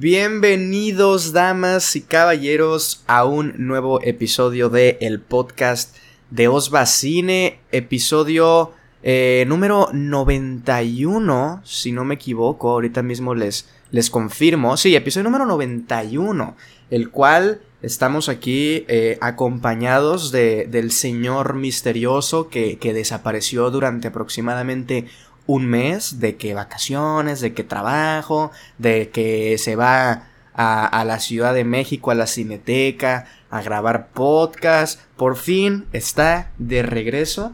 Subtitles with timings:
[0.00, 5.94] Bienvenidos, damas y caballeros, a un nuevo episodio de el podcast
[6.30, 14.08] de Osva Cine, episodio eh, número 91, si no me equivoco, ahorita mismo les, les
[14.08, 14.78] confirmo.
[14.78, 16.56] Sí, episodio número 91,
[16.88, 25.08] el cual estamos aquí eh, acompañados de, del señor misterioso que, que desapareció durante aproximadamente
[25.50, 31.18] un mes de que vacaciones, de que trabajo, de que se va a, a, la
[31.18, 35.00] Ciudad de México, a la Cineteca, a grabar podcast.
[35.16, 37.52] Por fin está de regreso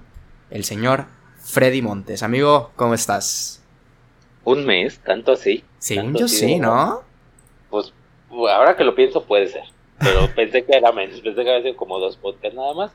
[0.50, 1.06] el señor
[1.38, 2.22] Freddy Montes.
[2.22, 3.64] Amigo, ¿cómo estás?
[4.44, 5.64] Un mes, tanto así.
[5.78, 7.00] Sí, yo sí, ¿no?
[7.70, 7.94] Pues
[8.30, 9.64] ahora que lo pienso puede ser.
[9.98, 12.92] Pero pensé que era menos, pensé que había sido como dos podcasts nada más.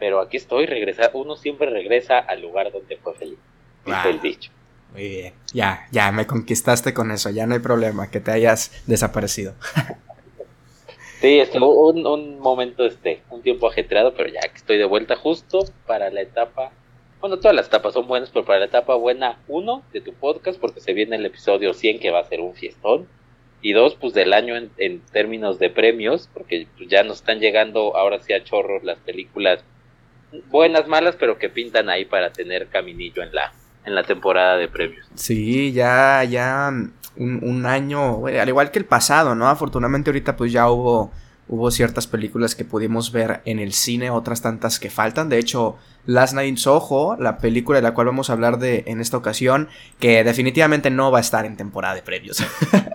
[0.00, 3.38] Pero aquí estoy, regresa, uno siempre regresa al lugar donde fue feliz.
[3.84, 4.50] Dice el dicho.
[4.92, 5.34] Muy bien.
[5.52, 9.54] Ya, ya, me conquistaste con eso, ya no hay problema que te hayas desaparecido.
[11.20, 15.16] sí, estuvo un, un momento, este, un tiempo ajetreado, pero ya que estoy de vuelta
[15.16, 16.72] justo para la etapa
[17.24, 20.60] bueno, todas las etapas son buenas, pero para la etapa buena, uno, de tu podcast,
[20.60, 23.08] porque se viene el episodio 100 que va a ser un fiestón.
[23.62, 27.40] Y dos, pues del año en, en términos de premios, porque pues, ya nos están
[27.40, 29.64] llegando ahora sí a chorros las películas
[30.50, 34.68] buenas, malas, pero que pintan ahí para tener caminillo en la, en la temporada de
[34.68, 35.06] premios.
[35.14, 36.72] Sí, ya, ya
[37.16, 39.48] un, un año, al igual que el pasado, ¿no?
[39.48, 41.12] Afortunadamente ahorita pues ya hubo
[41.46, 45.28] Hubo ciertas películas que pudimos ver en el cine, otras tantas que faltan.
[45.28, 48.84] De hecho, Last Night in Soho, la película de la cual vamos a hablar de,
[48.86, 49.68] en esta ocasión,
[49.98, 52.42] que definitivamente no va a estar en temporada de previos.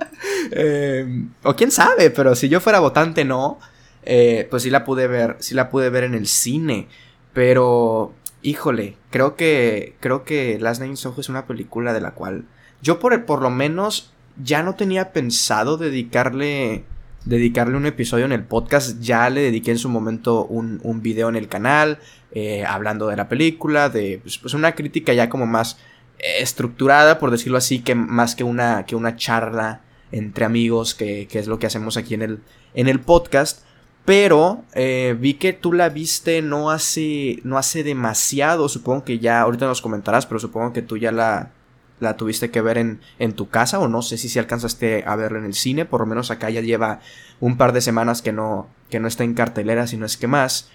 [0.52, 3.60] eh, o quién sabe, pero si yo fuera votante, no.
[4.02, 6.88] Eh, pues sí la pude ver, sí la pude ver en el cine.
[7.34, 12.46] Pero, híjole, creo que, creo que Last Night in es una película de la cual
[12.82, 16.84] yo por, por lo menos ya no tenía pensado dedicarle
[17.26, 19.00] dedicarle un episodio en el podcast.
[19.00, 22.00] Ya le dediqué en su momento un, un video en el canal,
[22.32, 25.78] eh, hablando de la película, de pues, pues, una crítica ya como más
[26.18, 31.40] estructurada, por decirlo así, que más que una, que una charla entre amigos, que, que,
[31.40, 32.40] es lo que hacemos aquí en el,
[32.74, 33.64] en el podcast.
[34.10, 39.40] Pero eh, vi que tú la viste no hace, no hace demasiado, supongo que ya,
[39.40, 41.52] ahorita nos comentarás, pero supongo que tú ya la,
[42.00, 45.16] la tuviste que ver en, en tu casa o no sé si, si alcanzaste a
[45.16, 47.02] verla en el cine, por lo menos acá ya lleva
[47.40, 50.26] un par de semanas que no, que no está en cartelera, si no es que
[50.26, 50.72] más.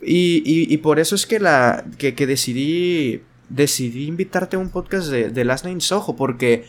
[0.00, 5.08] Y, y, por eso es que, la, que, que, decidí, decidí invitarte a un podcast
[5.08, 6.64] de, de Last Night Soho, porque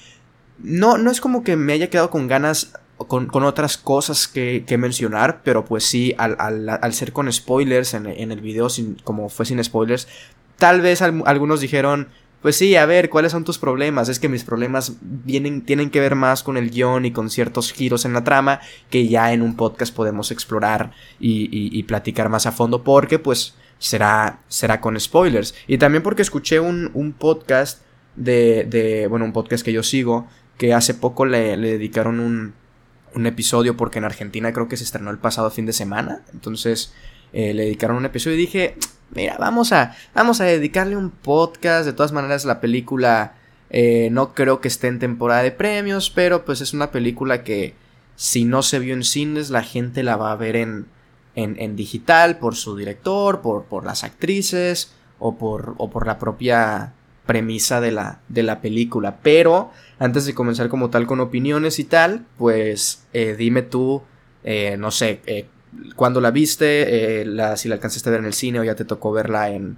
[0.59, 2.73] no, no es como que me haya quedado con ganas
[3.07, 8.69] con, otras cosas que, mencionar, pero pues sí, al, ser con spoilers en, el video,
[8.69, 10.07] sin, como fue sin spoilers,
[10.57, 12.07] tal vez al, algunos dijeron,
[12.43, 14.09] pues sí, a ver, ¿cuáles son tus problemas?
[14.09, 18.03] Es que mis problemas tienen que ver más con el guion y con ciertos giros
[18.03, 18.59] en la trama
[18.89, 24.41] que ya en un podcast podemos explorar y, platicar más a fondo porque pues será,
[24.49, 25.55] será con spoilers.
[25.67, 27.81] Y también porque escuché un, podcast
[28.17, 30.27] de, bueno, un podcast que yo sigo
[30.57, 32.53] que hace poco le dedicaron un,
[33.15, 36.21] un episodio porque en Argentina creo que se estrenó el pasado fin de semana.
[36.33, 36.93] Entonces
[37.33, 38.75] eh, le dedicaron un episodio y dije,
[39.11, 41.85] mira, vamos a, vamos a dedicarle un podcast.
[41.85, 43.35] De todas maneras, la película
[43.69, 47.75] eh, no creo que esté en temporada de premios, pero pues es una película que
[48.15, 50.85] si no se vio en cines, la gente la va a ver en,
[51.35, 56.19] en, en digital por su director, por, por las actrices o por, o por la
[56.19, 56.93] propia
[57.25, 59.17] premisa de la, de la película.
[59.23, 59.71] Pero
[60.03, 64.01] antes de comenzar como tal con opiniones y tal, pues eh, dime tú,
[64.43, 65.45] eh, no sé, eh,
[65.95, 67.25] cuando la viste, eh,
[67.55, 69.77] si la alcanzaste a ver en el cine o ya te tocó verla en,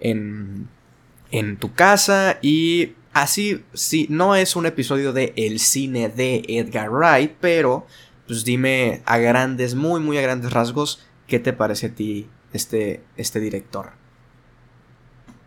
[0.00, 2.38] en, tu casa.
[2.40, 7.86] Y así, sí, no es un episodio de El cine de Edgar Wright, pero
[8.26, 13.02] pues dime a grandes, muy, muy a grandes rasgos, ¿qué te parece a ti este,
[13.18, 13.90] este director?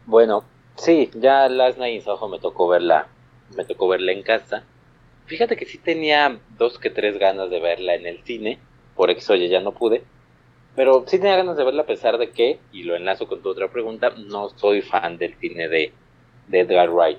[0.06, 0.44] Bueno,
[0.76, 3.08] sí, ya Last Night in me tocó verla,
[3.56, 4.64] me tocó verla en casa.
[5.26, 8.60] Fíjate que sí tenía dos que tres ganas de verla en el cine
[9.00, 10.04] por X oye ya no pude.
[10.76, 13.48] Pero sí tenía ganas de verla a pesar de que, y lo enlazo con tu
[13.48, 15.94] otra pregunta, no soy fan del cine de,
[16.50, 17.18] de Edgar Wright.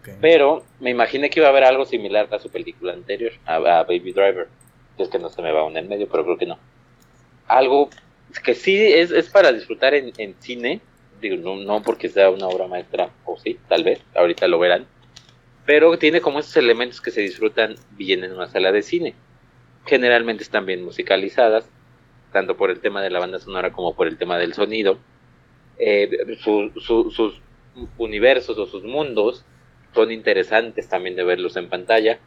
[0.00, 0.14] Okay.
[0.20, 3.84] Pero me imaginé que iba a haber algo similar a su película anterior, a, a
[3.84, 4.48] Baby Driver.
[4.98, 6.58] Es que no se me va aún en medio, pero creo que no.
[7.46, 7.88] Algo
[8.44, 10.82] que sí es, es para disfrutar en, en, cine,
[11.22, 14.86] digo, no, no porque sea una obra maestra, o sí, tal vez, ahorita lo verán,
[15.66, 19.14] pero tiene como esos elementos que se disfrutan bien en una sala de cine
[19.86, 21.68] generalmente están bien musicalizadas,
[22.32, 24.98] tanto por el tema de la banda sonora como por el tema del sonido.
[25.78, 27.40] Eh, su, su, sus
[27.98, 29.44] universos o sus mundos
[29.92, 32.18] son interesantes también de verlos en pantalla,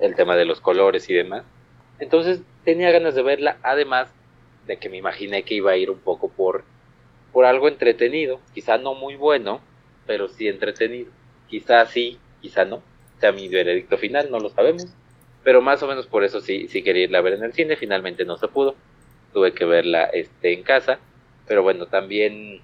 [0.00, 1.44] el tema de los colores y demás.
[1.98, 4.12] Entonces tenía ganas de verla, además
[4.66, 6.64] de que me imaginé que iba a ir un poco por,
[7.32, 9.60] por algo entretenido, quizá no muy bueno,
[10.06, 11.10] pero sí entretenido.
[11.48, 12.80] Quizá sí, quizá no,
[13.20, 14.86] sea mi veredicto final, no lo sabemos.
[15.42, 17.76] Pero más o menos por eso sí, sí quería irla a ver en el cine,
[17.76, 18.76] finalmente no se pudo.
[19.32, 21.00] Tuve que verla este, en casa.
[21.48, 22.60] Pero bueno, también.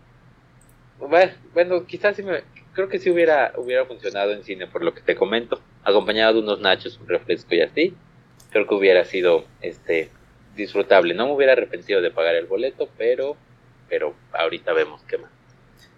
[1.53, 2.45] Bueno, quizás sí me.
[2.75, 5.61] Creo que sí hubiera, hubiera funcionado en cine, por lo que te comento.
[5.85, 7.95] Acompañado de unos nachos, un refresco y así.
[8.51, 10.11] Creo que hubiera sido este
[10.57, 11.15] disfrutable.
[11.15, 13.37] No me hubiera arrepentido de pagar el boleto, pero.
[13.89, 15.42] Pero ahorita vemos qué más.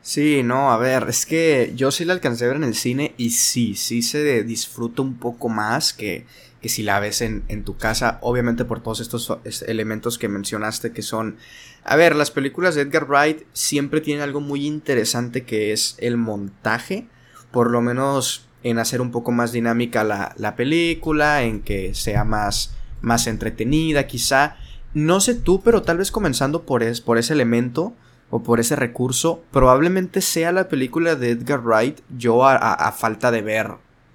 [0.05, 3.15] Sí, no, a ver, es que yo sí la alcancé a ver en el cine
[3.17, 6.27] y sí, sí se disfruta un poco más que,
[6.61, 9.33] que si la ves en, en, tu casa, obviamente por todos estos
[9.67, 11.39] elementos que mencionaste que son...
[11.85, 16.19] A ver, las películas de Edgar Wright siempre tienen algo muy interesante que es el
[16.19, 17.07] montaje,
[17.51, 22.25] por lo menos en hacer un poco más dinámica la, la película, en que sea
[22.25, 24.59] más, más entretenida quizá.
[24.93, 27.95] No sé tú, pero tal vez comenzando por, es, por ese elemento,
[28.35, 32.01] o por ese recurso, probablemente sea la película de Edgar Wright.
[32.19, 33.69] Yo a, falta de ver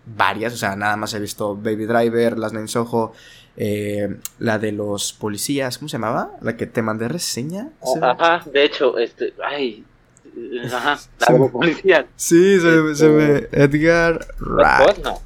[0.06, 3.14] varias, o sea, nada más he visto Baby Driver, Las Nine Soho,
[3.56, 6.34] eh, la de los policías, ¿cómo se llamaba?
[6.42, 7.70] La que te mandé reseña.
[7.80, 9.86] Oh, ajá, de hecho, este, ay,
[10.66, 12.06] ajá, la de los policías.
[12.18, 12.92] Sí, se, me,
[13.38, 14.98] este, Edgar Wright.
[15.02, 15.22] no?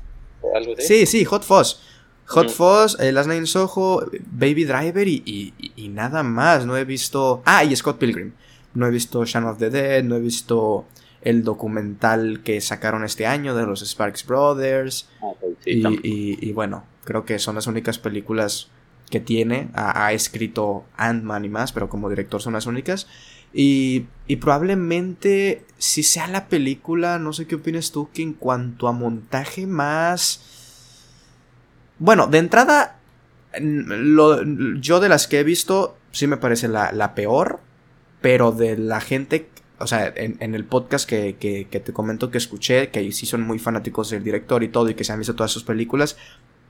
[0.78, 1.82] Sí, sí, Hot Fuzz.
[2.28, 6.68] Hot Fuzz, eh, Las Nine Soho, Baby Driver y, y, y, nada más.
[6.68, 7.42] No he visto.
[7.44, 8.34] Ah, y Scott Pilgrim.
[8.74, 10.86] No he visto Shaun of the Dead, no he visto
[11.24, 15.10] el documental que sacaron este año de los Sparks Brothers.
[15.22, 15.32] Ah,
[15.66, 18.70] y, bueno, creo que son las únicas películas
[19.10, 19.70] que tiene.
[19.74, 23.08] Ha, escrito Ant-Man y más, pero como director son las únicas.
[23.54, 28.88] Y, y, probablemente si sea la película, no sé qué opinas tú, que en cuanto
[28.88, 30.42] a montaje más...
[32.00, 33.00] Bueno, de entrada,
[33.60, 34.44] lo,
[34.80, 37.60] yo de las que he visto, sí me parece la, la peor
[38.24, 39.50] pero de la gente,
[39.80, 41.36] o sea, en, el podcast que,
[41.70, 45.04] te comento que escuché, que sí son muy fanáticos del director y todo, y que
[45.04, 46.16] se han visto todas sus películas,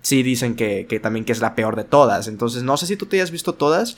[0.02, 2.28] sí dicen que, también que es la peor de todas.
[2.28, 3.98] Entonces, no sé si tú te hayas visto todas,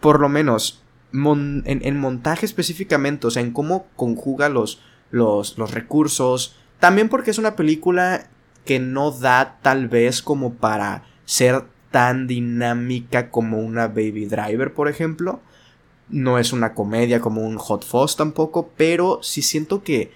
[0.00, 0.82] por lo menos
[1.14, 4.82] en, montaje específicamente, o sea, en cómo conjuga los
[5.72, 6.56] recursos.
[6.78, 8.28] También porque es una película
[8.66, 14.88] que no da tal vez como para ser tan dinámica como una Baby Driver, por
[14.88, 15.40] ejemplo.
[16.10, 20.12] No es una comedia como un Hot Fuzz tampoco, pero sí siento que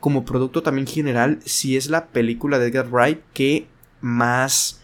[0.00, 3.68] como producto también general, sí es la película de Edgar Wright que
[4.00, 4.80] más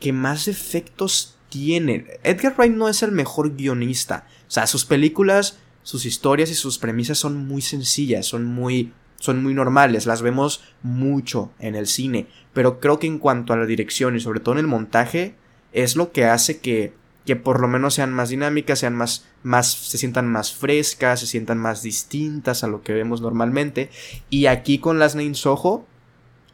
[0.00, 2.06] que más efectos tiene.
[2.24, 4.26] Edgar Wright no es el mejor guionista.
[4.48, 9.40] O sea, sus películas, sus historias y sus premisas son muy sencillas, son muy son
[9.40, 13.66] muy normales, las vemos mucho en el cine, pero creo que en cuanto a la
[13.66, 15.36] dirección y sobre todo en el montaje
[15.72, 16.92] es lo que hace que
[17.24, 21.26] que por lo menos sean más dinámicas, sean más, más, se sientan más frescas, se
[21.26, 23.90] sientan más distintas a lo que vemos normalmente.
[24.28, 25.86] Y aquí con Las Nine Soho,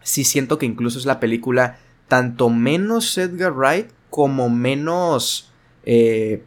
[0.03, 1.79] sí siento que incluso es la película
[2.09, 5.51] tanto menos Edgar Wright como menos
[5.85, 6.43] eh,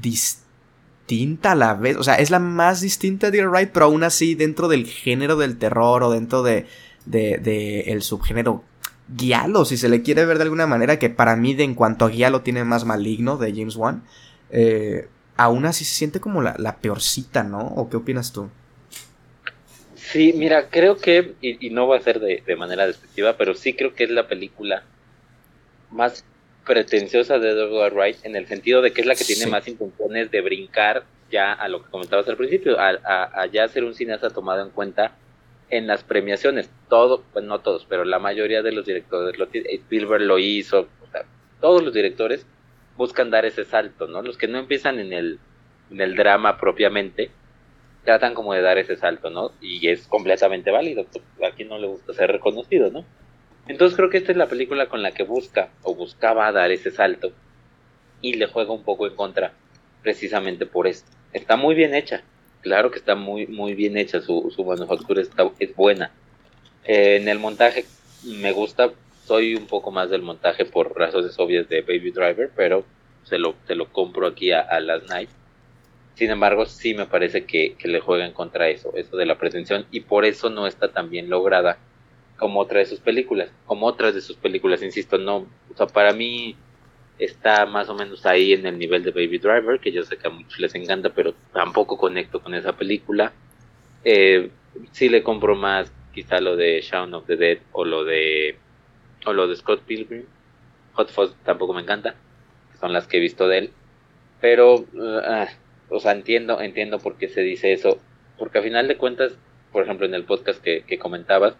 [0.00, 1.96] distinta a la vez.
[1.96, 5.36] O sea, es la más distinta de Edgar Wright, pero aún así dentro del género
[5.36, 6.66] del terror o dentro de,
[7.04, 8.64] de, de el subgénero
[9.08, 12.04] Guialo, si se le quiere ver de alguna manera, que para mí de en cuanto
[12.04, 14.02] a Guialo tiene más maligno de James Wan,
[14.50, 17.60] eh, aún así se siente como la, peorcita, ¿no?
[17.60, 18.48] ¿O qué opinas tú?
[19.94, 23.94] Sí, mira, creo que, y, no va a ser de, manera despectiva, pero sí creo
[23.94, 24.84] que es la película
[25.90, 26.24] más
[26.64, 30.30] pretenciosa de Edward Wright en el sentido de que es la que tiene más intenciones
[30.30, 34.30] de brincar ya a lo que comentabas al principio, a, a ya ser un cineasta
[34.30, 35.12] tomado en cuenta
[35.70, 40.22] en las premiaciones, todo, pues no todos, pero la mayoría de los directores, lo, Spielberg
[40.22, 40.88] lo hizo,
[41.60, 42.46] todos los directores
[42.96, 44.22] buscan dar ese salto, ¿no?
[44.22, 45.38] Los que no empiezan en el,
[45.90, 47.30] en el drama propiamente,
[48.04, 49.52] tratan como de dar ese salto, ¿no?
[49.60, 51.06] Y es completamente válido,
[51.42, 53.04] a quien no le gusta ser reconocido, ¿no?
[53.66, 56.90] Entonces creo que esta es la película con la que busca o buscaba dar ese
[56.90, 57.32] salto
[58.20, 59.52] y le juega un poco en contra
[60.02, 61.10] precisamente por esto.
[61.32, 62.22] Está muy bien hecha,
[62.64, 66.10] claro que está muy, muy bien hecha, su, su manufactura está, es buena.
[66.84, 67.84] Eh, en el montaje
[68.24, 68.90] me gusta,
[69.26, 72.84] soy un poco más del montaje por razones obvias de Baby Driver, pero
[73.24, 75.28] se lo, se lo compro aquí a, a Last Night.
[76.14, 79.84] Sin embargo, sí me parece que, que le juegan contra eso, eso de la pretensión,
[79.90, 81.76] y por eso no está tan bien lograda
[82.38, 86.12] como otra de sus películas, como otras de sus películas, insisto, no, o sea, para
[86.12, 86.56] mí
[87.18, 90.26] está más o menos ahí en el nivel de Baby Driver, que yo sé que
[90.26, 93.32] a muchos les encanta, pero tampoco conecto con esa película.
[94.04, 94.50] Eh,
[94.92, 98.56] sí le compro más quizá lo de Shaun of the Dead o lo de
[99.26, 100.24] o lo de Scott Pilgrim,
[100.94, 102.14] Hot Fuzz tampoco me encanta,
[102.80, 103.70] son las que he visto de él.
[104.40, 105.46] Pero, uh,
[105.88, 107.98] o sea, entiendo, entiendo por qué se dice eso.
[108.38, 109.36] Porque a final de cuentas,
[109.72, 111.54] por ejemplo, en el podcast que, que comentabas,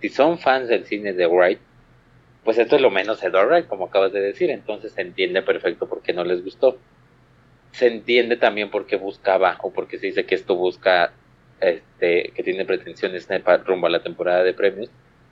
[0.00, 1.58] si son fans del cine de Wright,
[2.46, 4.50] pues esto es lo menos Edward Wright, como acabas de decir.
[4.50, 6.78] Entonces se entiende perfecto por qué no les gustó.
[7.72, 11.12] Se entiende también por qué buscaba, o porque se dice que esto busca,
[11.60, 13.28] este, que tiene pretensiones
[13.64, 14.90] rumbo a la temporada de premios,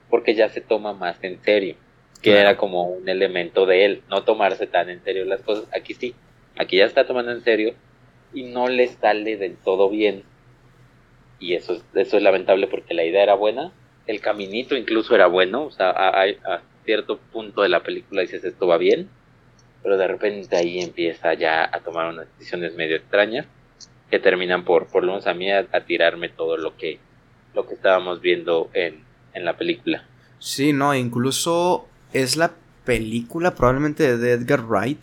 [0.09, 1.77] porque ya se toma más en serio
[2.21, 5.65] que era como un elemento de él, no tomarse tan en serio las cosas.
[5.73, 6.15] Aquí sí,
[6.57, 7.75] aquí ya está tomando en serio
[8.33, 10.23] y no le sale del todo bien.
[11.39, 13.71] Y eso es, eso es lamentable porque la idea era buena,
[14.07, 18.67] el caminito incluso era bueno, o sea, a cierto punto de la película dices esto
[18.67, 19.09] va bien,
[19.83, 23.45] pero de repente ahí empieza ya a tomar unas decisiones medio extrañas
[24.09, 26.99] que terminan por, por lo menos a mí, a, tirarme todo lo que,
[27.53, 30.05] lo que estábamos viendo en, en la película.
[30.39, 32.53] Sí, no, incluso es la
[32.85, 35.01] película probablemente de Edgar Wright,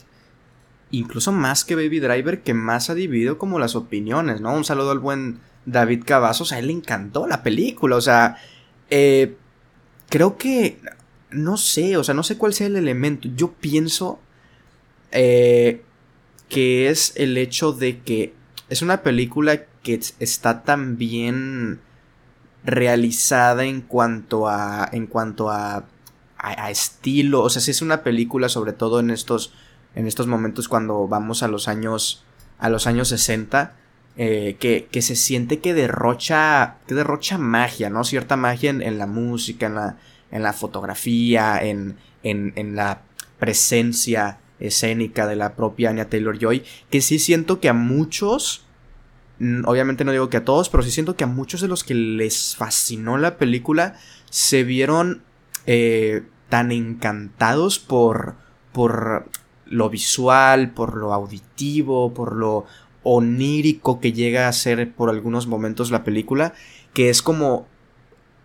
[0.90, 4.54] incluso más que Baby Driver, que más ha dividido como las opiniones, ¿no?
[4.54, 8.36] Un saludo al buen David Cavazos, a él le encantó la película, o sea,
[8.90, 9.34] eh,
[10.08, 10.78] creo que,
[11.32, 14.20] no sé, o sea, no sé cuál sea el elemento, yo pienso
[15.10, 15.82] eh,
[16.48, 18.34] que es el hecho de que
[18.68, 21.80] es una película que está tan bien
[22.64, 25.86] realizada en cuanto a en cuanto a
[26.42, 27.42] a, estilo.
[27.42, 29.54] O sea, si es una película, sobre todo en estos,
[29.94, 32.24] en estos momentos cuando vamos a los años,
[32.58, 33.76] a los años 60.
[34.18, 38.04] Eh, que, que, se siente que derrocha, que derrocha magia, ¿no?
[38.04, 39.96] Cierta magia en, la música, en la,
[40.32, 43.02] en la fotografía, en, en, en, la
[43.38, 48.64] presencia escénica de la propia Anya Taylor Joy, que sí siento que a muchos,
[49.64, 51.94] obviamente no digo que a todos, pero sí siento que a muchos de los que
[51.94, 53.96] les fascinó la película
[54.30, 55.22] se vieron
[55.66, 58.36] eh, tan encantados por,
[58.72, 59.28] por
[59.66, 62.66] lo visual, por lo auditivo, por lo
[63.02, 66.54] onírico que llega a ser por algunos momentos la película,
[66.94, 67.66] que es como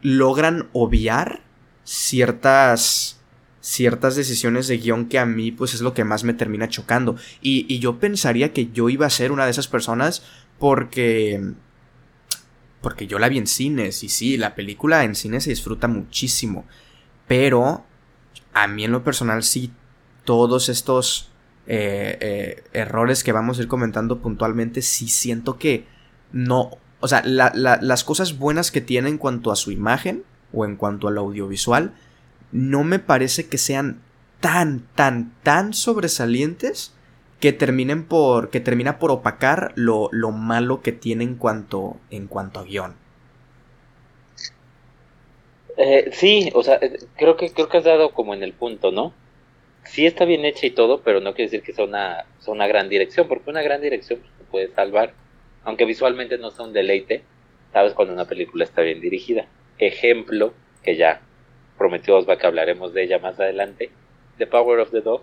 [0.01, 1.41] logran obviar
[1.87, 3.13] ciertas
[3.61, 7.15] ciertas decisiones de guion que a mí pues es lo que más me termina chocando.
[7.41, 10.23] Y, y yo pensaría que yo iba a ser una de esas personas
[10.59, 11.41] porque
[12.81, 14.03] porque yo la vi en cines.
[14.03, 16.65] Y sí, la película en cine se disfruta muchísimo,
[17.27, 17.85] pero
[18.53, 19.71] a mí en lo personal sí,
[20.23, 21.29] todos estos
[21.67, 25.85] eh, eh, errores que vamos a ir comentando puntualmente, sí siento que
[26.31, 30.23] no, o sea, las cosas buenas que tiene en cuanto a su imagen
[30.53, 31.93] o en cuanto al audiovisual,
[32.51, 34.01] no me parece que sean
[34.39, 36.93] tan, tan, tan sobresalientes
[37.39, 42.27] que terminen por, que termina por opacar lo, lo malo que tiene en cuanto, en
[42.27, 42.95] cuanto a guion.
[45.77, 48.91] Eh, sí, o sea, eh, creo que creo que has dado como en el punto,
[48.91, 49.13] ¿no?
[49.83, 52.67] Sí está bien hecha y todo, pero no quiere decir que sea una, sea una
[52.67, 55.13] gran dirección, porque una gran dirección pues, te puede salvar,
[55.63, 57.23] aunque visualmente no sea un deleite,
[57.73, 59.47] sabes cuando una película está bien dirigida.
[59.79, 60.53] Ejemplo,
[60.83, 61.21] que ya
[61.77, 63.91] prometió Osva que hablaremos de ella más adelante,
[64.37, 65.21] The Power of the Dog,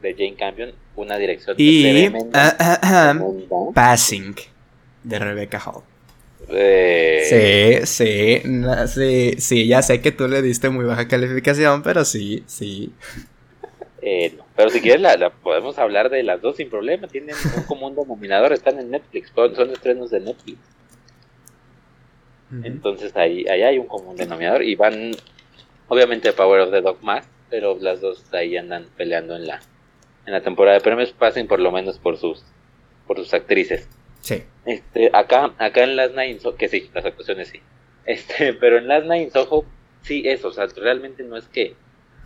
[0.00, 3.20] de Jane Campion, una dirección y ah, ah, ah,
[3.74, 4.34] Passing
[5.02, 5.82] de Rebecca Hall.
[6.48, 8.42] Sí, sí,
[8.86, 12.92] sí, sí, ya sé que tú le diste muy baja calificación, pero sí, sí.
[14.00, 17.62] Eh, no, pero si quieres la, podemos hablar de las dos sin problema, tienen un
[17.64, 20.58] común denominador, están en Netflix, son estrenos de Netflix.
[22.62, 25.12] Entonces ahí, ahí hay un común denominador y van,
[25.88, 29.60] obviamente Power of the Dog más, pero las dos ahí andan peleando en la,
[30.26, 32.44] en la temporada de premios, pasen por lo menos por sus,
[33.06, 33.88] por sus actrices.
[34.20, 34.44] Sí.
[34.64, 37.60] Este, acá, acá en Last Night que sí, las actuaciones sí.
[38.06, 39.62] Este, pero en Last Night in
[40.02, 41.74] sí eso, o sea, realmente no es que,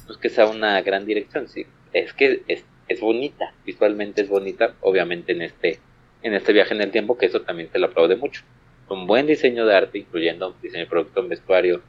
[0.06, 4.28] no es que sea una gran dirección, sí, es que es, es bonita, visualmente es
[4.28, 5.78] bonita, obviamente en este,
[6.22, 8.42] en este viaje en el tiempo, que eso también se lo aplaude mucho.
[8.90, 11.80] Un buen diseño de arte, incluyendo diseño de producto, vestuario,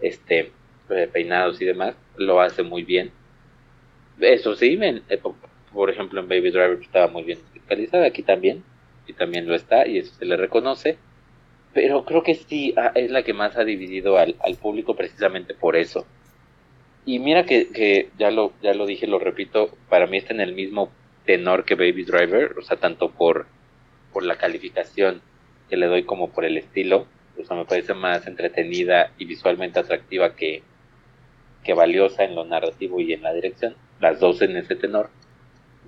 [0.00, 0.52] este,
[0.88, 3.10] eh, peinados y demás, lo hace muy bien.
[4.20, 5.20] Eso sí, ven, eh,
[5.72, 8.62] por ejemplo en Baby Driver estaba muy bien fiscalizada, aquí también,
[9.08, 10.96] y también lo está, y eso se le reconoce.
[11.72, 15.74] Pero creo que sí ah, es la que más ha dividido al, público precisamente por
[15.74, 16.06] eso.
[17.04, 20.54] Y mira que, ya, lo, ya lo dije, lo repito, para mí está en el
[20.54, 20.92] mismo
[21.26, 23.46] tenor que Baby Driver, o sea, tanto por,
[24.12, 25.20] por la calificación
[25.68, 27.06] que le doy como por el estilo.
[27.40, 30.62] O sea, me parece más entretenida y visualmente atractiva que,
[31.64, 33.74] que valiosa en lo narrativo y en la dirección.
[34.00, 35.10] Las dos en ese tenor.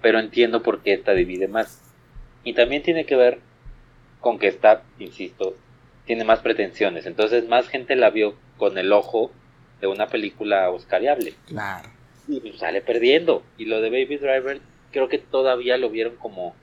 [0.02, 1.82] Pero entiendo por qué esta divide más.
[2.44, 3.38] Y también tiene que ver
[4.20, 5.54] con que está, insisto,
[6.04, 7.06] tiene más pretensiones.
[7.06, 9.30] Entonces más gente la vio con el ojo
[9.80, 11.34] de una película oscariable.
[11.46, 11.88] Claro.
[12.28, 13.42] y sale perdiendo.
[13.58, 16.54] Y lo de Baby Driver creo que todavía lo vieron como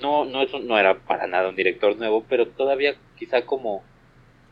[0.00, 3.82] no no eso no era para nada un director nuevo, pero todavía quizá como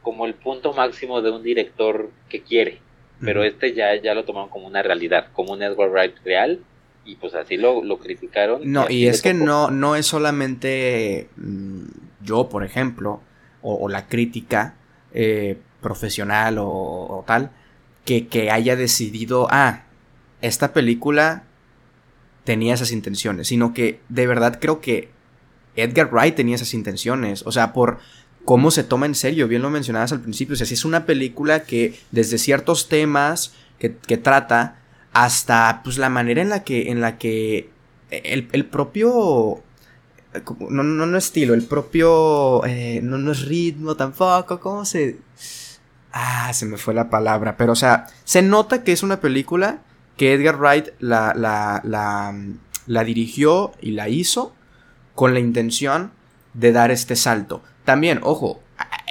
[0.02, 2.80] como el punto máximo de un director que quiere.
[3.20, 6.58] Pero este ya, ya lo tomaron como una realidad, como un Edward Wright real,
[7.04, 8.60] y pues así lo, lo criticaron.
[8.64, 11.84] No, y, es que no, no es solamente mm,
[12.20, 13.20] yo, por ejemplo,
[13.62, 14.74] o, la crítica
[15.14, 17.52] eh, profesional o, tal,
[18.04, 19.84] que, que, haya decidido, ah,
[20.40, 21.44] esta película
[22.42, 25.10] tenía esas intenciones, sino que de verdad creo que
[25.76, 27.98] Edgar Wright tenía esas intenciones, o sea, por
[28.44, 31.06] cómo se toma en serio, bien lo mencionabas al principio, o sea, si es una
[31.06, 34.76] película que desde ciertos temas que, trata
[35.12, 37.70] hasta pues la manera en la que en la que
[38.10, 39.62] el, propio
[40.70, 45.18] no, no, no estilo, el propio eh, no, no es ritmo tampoco, ¿cómo se
[46.12, 49.82] ah, se me fue la palabra, pero o sea, se nota que es una película
[50.16, 52.34] que Edgar Wright la, la, la,
[52.86, 54.54] la dirigió y la hizo
[55.14, 56.12] con la intención
[56.54, 57.62] de dar este salto.
[57.84, 58.60] También, ojo,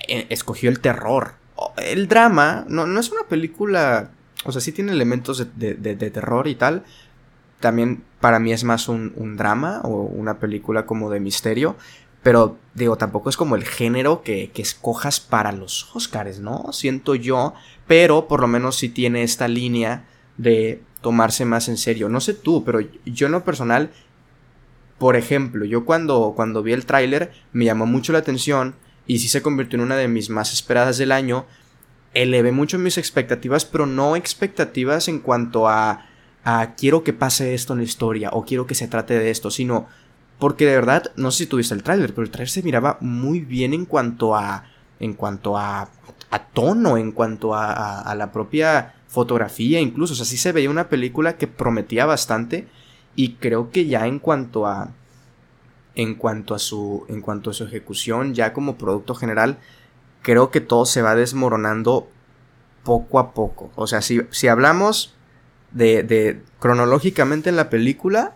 [0.08, 1.34] e, escogió el terror.
[1.78, 4.12] El drama no, no es una película,
[4.46, 6.84] o sea, sí tiene elementos de, terror y tal.
[7.60, 11.76] También para mí es más un, drama o una película como de misterio.
[12.24, 16.72] Pero digo, tampoco es como el género que, que, escojas para los Oscars, ¿no?
[16.72, 17.54] Siento yo.
[17.88, 20.06] Pero por lo menos sí tiene esta línea
[20.38, 22.10] de tomarse más en serio.
[22.10, 23.92] No sé tú, pero yo en lo personal
[25.02, 28.76] por ejemplo, yo cuando, cuando vi el tráiler me llamó mucho la atención
[29.08, 31.48] y sí se convirtió en una de mis más esperadas del año.
[32.14, 36.06] Elevé mucho mis expectativas, pero no expectativas en cuanto a,
[36.44, 39.50] a quiero que pase esto en la historia o quiero que se trate de esto,
[39.50, 39.88] sino
[40.38, 43.40] porque de verdad, no sé si tuviste el tráiler, pero el tráiler se miraba muy
[43.40, 44.66] bien en cuanto a
[45.00, 45.90] en cuanto a,
[46.30, 50.70] a tono, en cuanto a, a, la propia fotografía, incluso, o sea, sí se veía
[50.70, 52.68] una película que prometía bastante
[53.16, 54.92] y creo que ya en cuanto a
[55.96, 59.58] en cuanto a su en cuanto a su ejecución ya como producto general
[60.22, 62.08] creo que todo se va desmoronando
[62.84, 63.72] poco a poco.
[63.76, 65.14] O sea si, si hablamos
[65.72, 68.36] de, de, cronológicamente en la película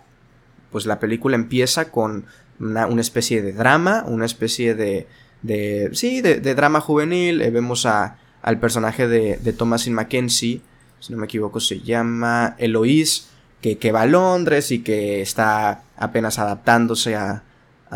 [0.72, 2.26] pues la película empieza con
[2.60, 5.08] una, una especie de drama una especie de
[5.42, 7.42] de sí de, drama juvenil.
[7.42, 10.62] Eh, vemos a, al personaje de, de Thomasin Mackenzie
[11.00, 13.35] si no me equivoco se llama Eloise
[13.74, 17.44] que, va a Londres y que está apenas adaptándose a,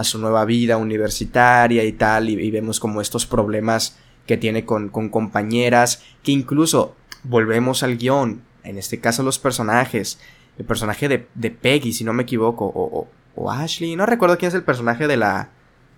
[0.01, 6.03] su nueva vida universitaria y tal, y, vemos como estos problemas que tiene con, compañeras,
[6.23, 10.19] que incluso volvemos al guion, en este caso los personajes,
[10.57, 14.55] el personaje de, Peggy, si no me equivoco, o, o, Ashley, no recuerdo quién es
[14.55, 15.49] el personaje de la,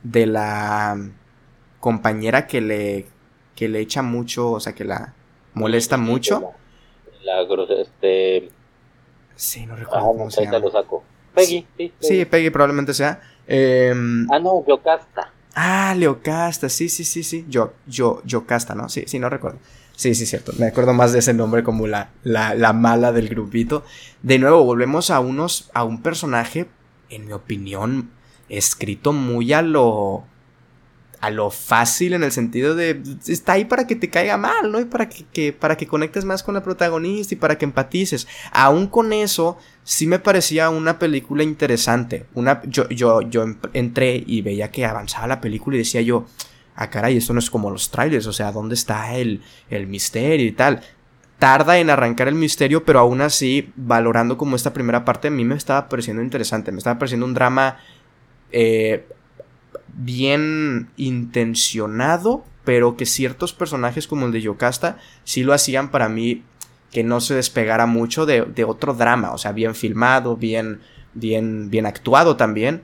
[0.02, 0.98] de la
[1.80, 3.06] compañera que le,
[3.56, 5.14] que le echa mucho, o sea, que la
[5.54, 6.54] molesta mucho.
[7.24, 7.44] La,
[7.80, 8.50] este,
[9.36, 10.60] Sí, no recuerdo cómo se llama.
[10.60, 11.04] lo saco.
[11.34, 11.94] Peggy, sí.
[12.00, 13.22] Sí, Peggy probablemente sea.
[13.48, 15.32] Em, ah, no, Yocasta.
[15.56, 17.46] Ah, Leocasta, sí, sí, sí, sí.
[17.50, 18.90] Yo, yo, Yocasta, ¿no?
[18.90, 19.60] Sí, sí, no recuerdo.
[19.96, 20.54] Sí, sí, cierto.
[20.58, 23.84] Me acuerdo más de ese nombre como la, la, la mala del grupito.
[24.24, 26.68] De nuevo, volvemos a unos, a un personaje,
[27.10, 28.10] en mi opinión,
[28.50, 30.24] escrito muy a lo
[31.22, 34.80] a lo fácil en el sentido de está ahí para que te caiga mal, ¿no?
[34.80, 38.28] Y para que, para que conectes más con la protagonista y para que empatices.
[38.52, 42.26] Aún con eso, sí me parecía una película interesante.
[42.34, 46.26] Una, yo, yo, yo entré y veía que avanzaba la película y decía yo,
[46.76, 50.48] ah caray, esto no es como los trailers, o sea, ¿dónde está el, el misterio
[50.48, 50.82] y tal?
[51.38, 55.44] tarda en arrancar el misterio, pero aún así, valorando como esta primera parte, a mí
[55.44, 57.80] me estaba pareciendo interesante, me estaba pareciendo un drama
[58.52, 59.08] eh,
[59.94, 66.44] bien intencionado, pero que ciertos personajes como el de Yocasta sí lo hacían para mí
[66.92, 70.82] que no se despegara mucho de, otro drama, o sea, bien filmado, bien,
[71.14, 72.84] bien, bien actuado también,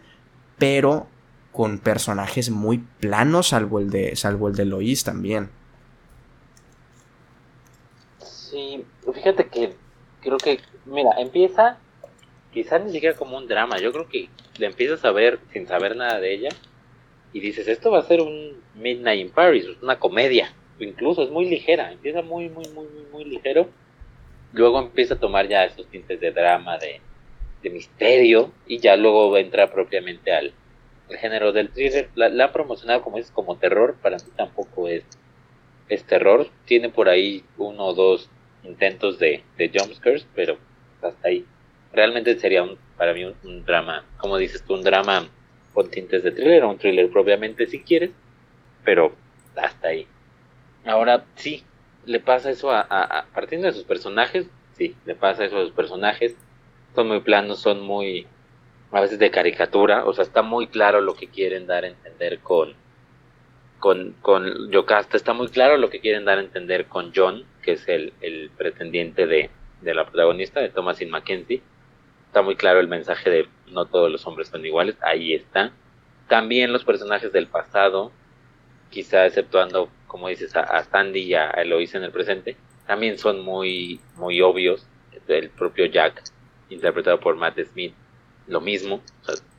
[0.58, 1.08] pero
[1.52, 5.50] con personajes muy planos, salvo el de, salvo el de Lois también.
[8.20, 9.76] Sí, fíjate que
[10.22, 11.78] creo que, mira, empieza
[12.54, 15.98] quizás ni siquiera como un drama, yo creo que le empiezas a ver sin saber
[15.98, 16.50] nada de ella
[17.34, 21.50] y dices, esto va a ser un Midnight in Paris, una comedia, incluso es muy
[21.50, 23.70] ligera, empieza muy, muy, muy, muy, muy ligero,
[24.54, 27.02] luego empieza a tomar ya esos tintes de drama, de,
[27.70, 30.54] misterio, y ya luego entra propiamente al,
[31.20, 32.10] género del thriller.
[32.16, 35.04] La, ha promocionado como es como terror, para mí tampoco es,
[35.90, 38.30] es terror, tiene por ahí uno o dos
[38.63, 40.58] intentos de, de jumpscares, pero
[41.02, 41.46] hasta ahí.
[41.92, 45.28] Realmente sería un, para mí un drama, como dices tú, un drama
[45.78, 48.10] con tintes de thriller, o un thriller propiamente si quieres,
[48.84, 49.13] pero
[49.56, 50.08] hasta ahí.
[50.84, 51.63] Ahora sí,
[52.08, 55.74] le pasa eso a, a, partiendo de sus personajes, sí, le pasa eso a los
[55.74, 56.36] personajes.
[56.96, 58.26] Son muy planos, son muy,
[58.92, 62.40] a veces de caricatura, o sea, está muy claro lo que quieren dar a entender
[62.40, 62.74] con,
[63.78, 67.74] con, con Yocasta, está muy claro lo que quieren dar a entender con John, que
[67.74, 71.62] es el, el pretendiente de, de la protagonista, de Thomasin Mackenzie.
[72.38, 75.71] Está muy claro el mensaje de no todos los hombres son iguales, ahí está.
[76.28, 78.12] También los personajes del pasado,
[78.91, 84.00] quizá exceptuando, como dices, a, Sandy y a Eloise en el presente, también son muy,
[84.17, 84.86] muy obvios.
[85.28, 86.21] El propio Jack,
[86.69, 87.95] interpretado por Matt Smith,
[88.45, 89.02] lo mismo,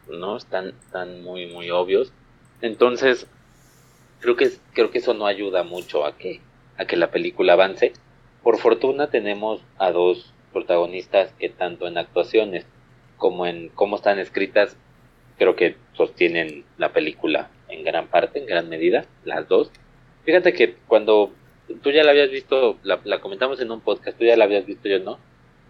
[0.08, 2.12] no están, están muy, muy obvios.
[2.60, 3.26] Entonces,
[4.20, 6.40] creo que, creo que eso no ayuda mucho a que,
[6.76, 7.92] a que la película avance.
[8.44, 12.66] Por fortuna tenemos a dos protagonistas que tanto en actuaciones
[13.16, 14.76] como en cómo están escritas,
[15.36, 19.70] creo que sostienen la película en gran parte, en gran medida, las dos.
[20.24, 21.32] Fíjate que cuando
[21.82, 24.66] tú ya la habías visto, la, la comentamos en un podcast, tú ya la habías
[24.66, 25.18] visto, yo no,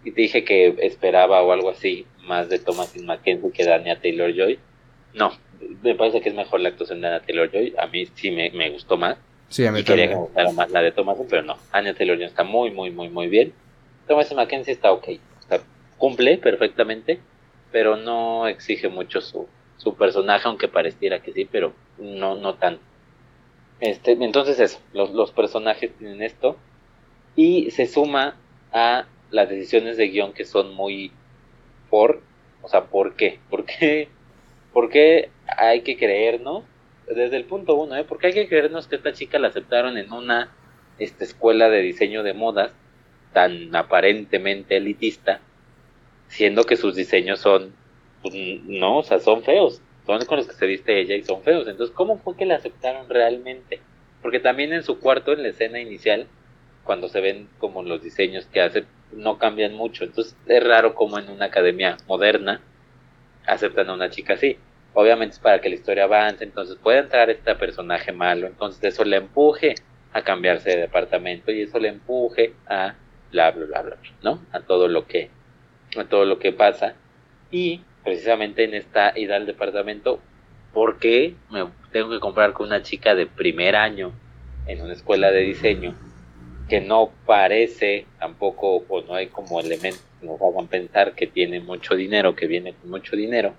[0.03, 4.33] y te dije que esperaba o algo así más de Thomas Mackenzie que Dania Taylor
[4.33, 4.59] Joy.
[5.13, 5.31] No,
[5.81, 7.73] me parece que es mejor la actuación de Anya Taylor Joy.
[7.77, 9.17] A mí sí me, me gustó más.
[9.49, 11.57] Sí, a mí y quería que me gustara más la de Thomas, pero no.
[11.71, 13.51] Anya Taylor Joy está muy, muy, muy, muy bien.
[14.09, 15.07] Thomas Mackenzie está ok.
[15.99, 17.19] cumple perfectamente,
[17.71, 19.47] pero no exige mucho su,
[19.99, 22.81] personaje, aunque pareciera que sí, pero no, no tanto.
[23.79, 26.57] Este, entonces eso, los, personajes tienen esto
[27.35, 28.35] y se suma
[28.73, 31.11] a las decisiones de guion que son muy
[31.91, 32.23] por,
[32.63, 33.39] o sea, ¿por qué?
[33.47, 34.09] ¿Por qué,
[34.73, 36.63] por qué hay que creernos?
[37.05, 38.05] Desde el punto uno, ¿eh?
[38.05, 40.51] ¿Por qué hay que creernos que esta chica la aceptaron en una
[40.97, 42.71] esta escuela de diseño de modas
[43.33, 45.39] tan aparentemente elitista,
[46.27, 47.73] siendo que sus diseños son,
[48.21, 51.41] pues, no, o sea, son feos, son con los que se viste ella y son
[51.43, 51.67] feos.
[51.67, 53.79] Entonces, ¿cómo fue que la aceptaron realmente?
[54.21, 56.27] Porque también en su cuarto, en la escena inicial,
[56.83, 60.03] cuando se ven como los diseños que hace, no cambian mucho.
[60.03, 62.61] Entonces es raro como en una academia moderna
[63.45, 64.57] aceptan a una chica así.
[64.93, 69.03] Obviamente es para que la historia avance, entonces puede entrar este personaje malo, entonces eso
[69.05, 69.75] le empuje
[70.13, 72.95] a cambiarse de departamento y eso le empuje a
[73.31, 74.39] bla bla bla bla, ¿no?
[74.51, 75.29] A todo lo que
[75.97, 76.95] a todo lo que pasa.
[77.51, 80.19] Y precisamente en esta ida al departamento,
[80.73, 84.11] ¿por qué me tengo que comprar con una chica de primer año
[84.67, 85.95] en una escuela de diseño
[86.69, 91.59] que no parece tampoco, o no hay como elementos que nos hagan pensar que tiene
[91.59, 93.55] mucho dinero, que viene con mucho dinero,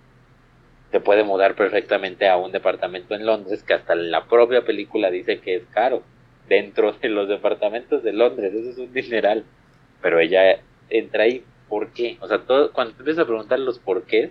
[0.92, 5.40] se puede mudar perfectamente a un departamento en Londres que hasta la propia película dice
[5.40, 6.02] que es caro
[6.48, 9.44] dentro de los departamentos de Londres, eso es un dineral,
[10.02, 12.18] pero ella entra ahí, ¿por qué?
[12.20, 14.30] O sea, todo, cuando te empiezas a preguntar los por qué,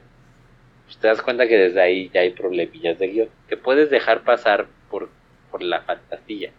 [0.86, 4.23] pues te das cuenta que desde ahí ya hay problemillas de guion, que puedes dejar
[4.23, 5.10] pasar por,
[5.51, 6.51] por la fantasía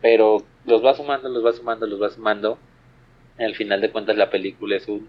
[0.00, 2.58] pero los va sumando, los va sumando, los va sumando.
[3.38, 5.08] Al final de cuentas la película es un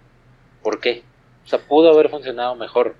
[0.61, 1.03] ¿por qué?
[1.45, 2.95] O sea, pudo haber funcionado mejor,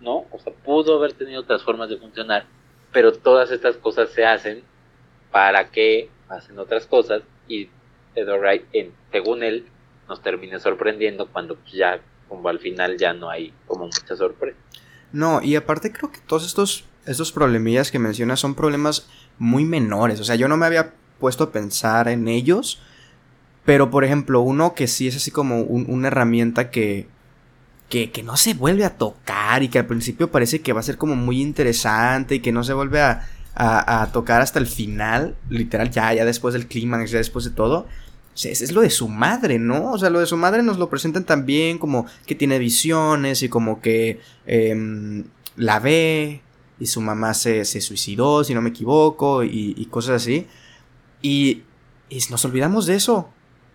[0.00, 0.26] ¿no?
[0.30, 2.44] O sea, pudo haber tenido otras formas de funcionar,
[2.92, 4.62] pero todas estas cosas se hacen
[5.30, 7.68] para que hacen otras cosas y
[8.24, 9.66] Wright, en, según él,
[10.08, 14.56] nos termine sorprendiendo cuando ya, como al final ya no hay como mucha sorpresa.
[15.12, 20.20] No, y aparte creo que todos estos, estos problemillas que mencionas son problemas muy menores.
[20.20, 22.80] O sea, yo no me había puesto a pensar en ellos.
[23.64, 27.08] Pero, por ejemplo, uno que sí es así como una herramienta que,
[27.88, 30.84] que, que, no se vuelve a tocar y que al principio parece que va a
[30.84, 33.26] ser como muy interesante y que no se vuelve a,
[33.56, 37.86] a, tocar hasta el final, literal, ya, ya después del clímax, ya después de todo.
[38.44, 39.92] Es, es lo de su madre, ¿no?
[39.92, 43.48] O sea, lo de su madre nos lo presentan también como que tiene visiones y
[43.48, 45.24] como que em,
[45.56, 46.42] la ve
[46.78, 50.46] y su mamá se, se, suicidó, si no me equivoco, y, y cosas así.
[51.22, 51.62] Y,
[52.30, 53.30] nos olvidamos de eso.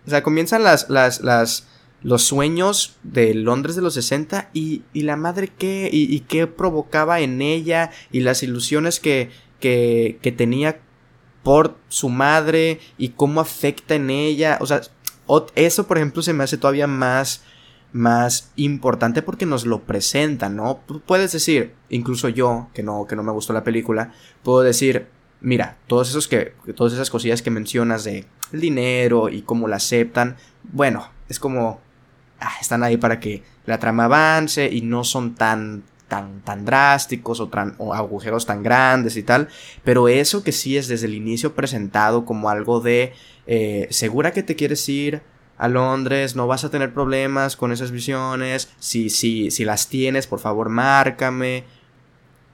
[0.06, 1.66] O sea, comienzan las, las, las,
[2.02, 7.20] los sueños de Londres de los 60 y, y la madre qué, y, qué provocaba
[7.20, 10.80] en ella y las ilusiones que, que, que tenía
[11.42, 14.58] por su madre y cómo afecta en ella.
[14.60, 14.82] O sea,
[15.54, 17.42] eso por ejemplo se me hace todavía más,
[17.92, 20.80] más importante porque nos lo presentan, ¿no?
[21.06, 25.06] Puedes decir, incluso yo, que no, que no me gustó la película, puedo decir,
[25.40, 29.76] mira, todos esos que, todas esas cosillas que mencionas de el dinero y cómo la
[29.76, 31.80] aceptan, bueno, es como,
[32.40, 37.40] ah, están ahí para que la trama avance y no son tan, tan, tan drásticos
[37.40, 39.48] o, o agujeros tan grandes y tal,
[39.82, 43.14] pero eso que sí es desde el inicio presentado como algo de,
[43.46, 45.22] eh, segura que te quieres ir,
[45.56, 50.26] a Londres, no vas a tener problemas con esas visiones, si, si, si las tienes,
[50.26, 51.64] por favor, márcame,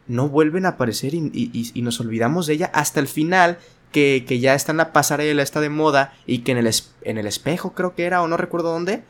[0.06, 3.58] no vuelven a aparecer y, nos olvidamos de ella hasta el final,
[3.90, 6.70] que, ya está en la pasarela, está de moda, y que en el,
[7.02, 9.02] en el espejo creo que era, o no recuerdo dónde,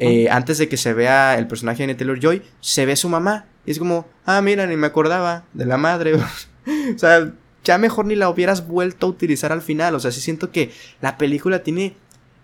[0.00, 3.46] eh, antes de que se vea el personaje de Taylor Joy, se ve su mamá.
[3.64, 6.14] Y es como, ah, mira, ni me acordaba de la madre.
[6.94, 7.32] o sea,
[7.64, 9.94] ya mejor ni la hubieras vuelto a utilizar al final.
[9.94, 11.94] O sea, sí siento que la película tiene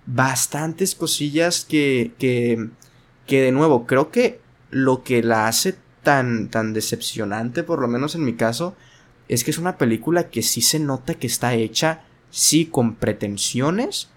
[0.07, 2.69] bastantes cosillas que, que,
[3.27, 8.15] que de nuevo, creo que lo que la hace tan, tan decepcionante, por lo menos
[8.15, 8.77] en mi caso,
[9.29, 14.09] es que es una película que sí se nota que está hecha, sí, con pretensiones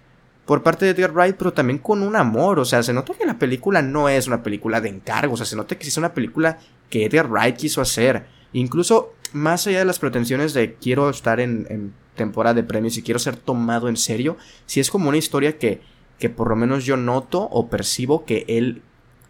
[0.46, 2.60] por parte de Edgar Wright, pero también con un amor.
[2.60, 5.46] O sea, se nota que la película no es una película de encargo, o sea,
[5.46, 8.26] se nota que es una película que Edgar Wright quiso hacer.
[8.54, 13.20] Incluso más allá de las pretensiones de quiero estar en, temporada de premios y quiero
[13.20, 15.82] ser tomado en serio, si es como una historia que,
[16.20, 18.82] que por lo menos yo noto o percibo que él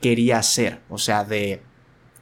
[0.01, 1.61] quería hacer, o sea, de,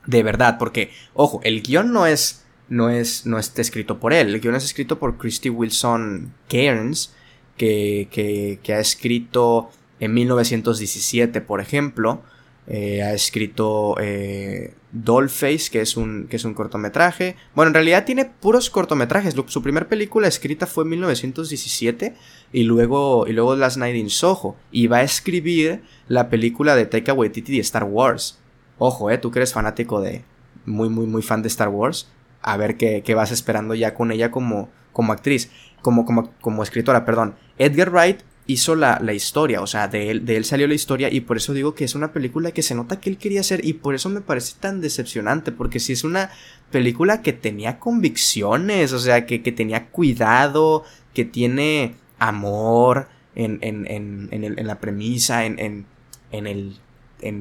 [0.06, 4.36] de verdad, porque, ojo, el guion no es, no es, no está escrito por él,
[4.36, 7.15] el guion es escrito por Christy Wilson Cairns,
[7.60, 9.69] que, ha escrito
[10.00, 12.22] en 1917, por ejemplo,
[12.67, 17.36] eh, ha escrito eh, Dollface, que es, un, que es un cortometraje.
[17.54, 19.36] Bueno, en realidad tiene puros cortometrajes.
[19.48, 22.15] Su primera película escrita fue en 1917
[22.54, 24.56] y luego, y luego Last Night in Soho.
[24.72, 28.39] Y va a escribir la película de Taika Waititi de Star Wars.
[28.78, 30.24] Ojo, eh, tú que eres fanático de...
[30.65, 32.10] Muy, muy, muy fan de Star Wars.
[32.41, 35.50] A ver qué, qué vas esperando ya con ella como, como actriz.
[35.82, 37.36] Como, como, como escritora, perdón.
[37.58, 41.22] Edgar Wright hizo la, historia, o sea, de él, de él salió la historia y
[41.22, 43.74] por eso digo que es una película que se nota que él quería hacer y
[43.74, 46.32] por eso me parece tan decepcionante, porque si es una
[46.72, 54.30] película que tenía convicciones, o sea, que, tenía cuidado, que tiene amor en, en, en,
[54.32, 55.86] en, la premisa, en,
[56.32, 56.76] el,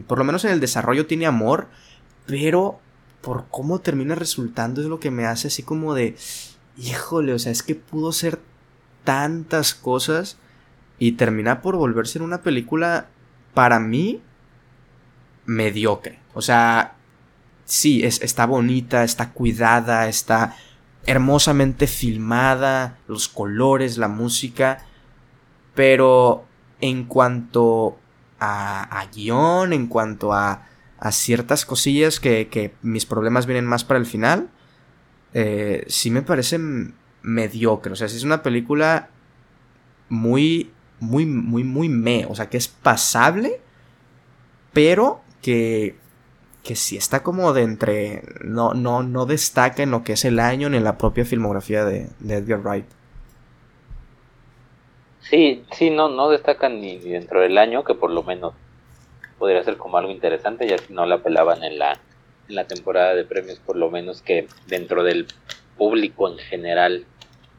[0.07, 1.69] por lo menos en el desarrollo tiene amor,
[2.27, 2.81] pero
[3.23, 6.17] por cómo termina resultando es lo que me hace así como de,
[6.79, 8.41] híjole, o sea, es que pudo ser
[9.05, 10.39] tantas cosas
[10.99, 13.09] y termina por volverse en una película,
[13.55, 14.23] para mí,
[15.47, 16.19] mediocre.
[16.35, 16.97] O sea,
[17.65, 20.57] sí, es, está bonita, está cuidada, está
[21.07, 24.85] hermosamente filmada, los colores, la música,
[25.75, 26.45] pero
[26.81, 27.99] en cuanto
[28.39, 30.67] a, a guion, en cuanto a,
[30.99, 34.51] a ciertas cosillas que, que, mis problemas vienen más para el final,
[35.35, 36.59] eh, sí me parece
[37.23, 37.93] mediocre.
[37.93, 39.11] O sea, sí es una película
[40.09, 42.27] muy muy, muy, muy me.
[42.27, 43.61] O sea, que es pasable,
[44.73, 45.97] pero que,
[46.65, 48.23] que sí está como de entre.
[48.43, 51.85] No, no, no destaca en lo que es el año ni en la propia filmografía
[51.85, 52.87] de, Edgar Wright.
[55.21, 58.55] Sí, sí, no, no destaca ni, dentro del año, que por lo menos
[59.39, 61.99] podría ser como algo interesante, ya si no la pelaban en la,
[62.49, 65.27] en la temporada de premios, por lo menos que dentro del
[65.77, 67.05] público en general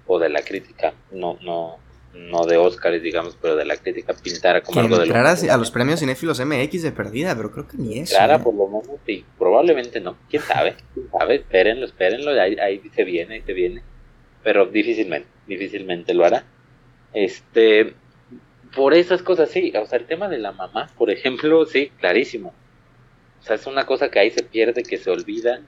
[0.07, 1.77] o de la crítica no, no,
[2.13, 5.71] no de Oscars, digamos, pero de la crítica pintara como algo de lo a los
[5.71, 8.15] premios cinéfilos MX de perdida, pero creo que ni eso.
[8.15, 8.39] Clara, ¿eh?
[8.39, 10.17] por lo menos sí, probablemente no.
[10.29, 10.75] ¿Quién sabe?
[10.93, 11.35] ¿Quién sabe?
[11.35, 13.83] Espérenlo, espérenlo, ahí, ahí se viene, ahí se viene.
[14.43, 16.45] Pero difícilmente, difícilmente lo hará.
[17.13, 17.93] Este,
[18.75, 22.53] por esas cosas sí, o sea, el tema de la mamá, por ejemplo, sí, clarísimo.
[23.39, 25.61] O sea, es una cosa que ahí se pierde, que se olvida,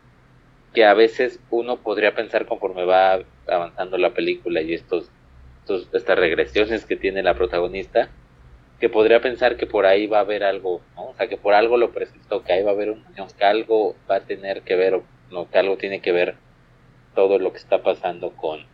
[0.73, 5.09] que a veces uno podría pensar conforme va avanzando la película y estos
[5.93, 8.09] estas regresiones que tiene la protagonista,
[8.79, 11.77] que podría pensar que por ahí va a haber algo, O sea, que por algo
[11.77, 13.05] lo presentó, que ahí va a haber un
[13.37, 16.35] que algo va a tener que ver, o que algo tiene que ver
[17.15, 18.65] todo lo que está pasando con,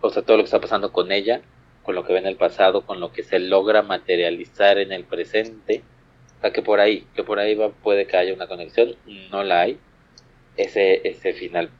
[0.00, 1.40] o sea, todo lo que está pasando con ella,
[1.82, 5.04] con lo que ve en el pasado, con lo que se logra materializar en el
[5.04, 5.82] presente,
[6.40, 8.96] o sea, que por ahí, que por ahí va, puede que haya una conexión,
[9.30, 9.78] no la hay,
[10.56, 11.70] ese, ese final,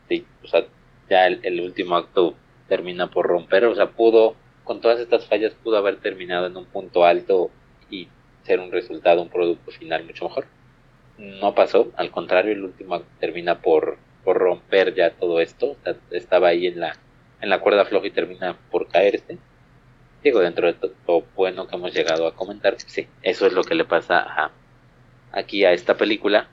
[0.44, 0.66] o sea,
[1.08, 2.34] ya el último acto
[2.68, 6.66] termina por romper, o sea, pudo, con todas estas fallas, pudo haber terminado en un
[6.66, 7.50] punto alto
[7.90, 8.08] y
[8.44, 10.46] ser un resultado, un producto final mucho mejor.
[11.18, 15.76] No pasó, al contrario, el último termina por, por romper ya todo esto,
[16.10, 16.96] estaba ahí en la,
[17.40, 19.38] en la cuerda floja y termina por caerse.
[20.22, 23.74] Digo, dentro de todo bueno que hemos llegado a comentar, sí, eso es lo que
[23.74, 24.52] le pasa a,
[25.32, 26.48] aquí a esta película,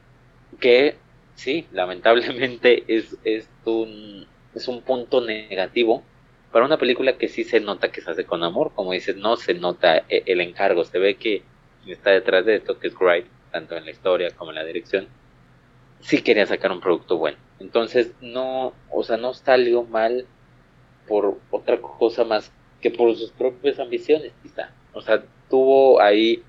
[0.60, 0.95] que
[1.36, 6.03] sí, lamentablemente es, es un es un punto negativo
[6.51, 9.36] para una película que sí se nota que se hace con amor, como dices, no
[9.38, 11.43] se nota e-, el encargo, se ve que
[11.86, 15.08] está detrás de esto, que es Wright, tanto en la historia como en la dirección,
[15.99, 17.38] sí quería sacar un producto bueno.
[17.60, 20.25] Entonces no, o sea, no salió mal
[21.08, 22.51] por otra cosa más
[22.82, 24.72] que por sus propias ambiciones, quizá.
[24.94, 26.44] O sea, tuvo ahí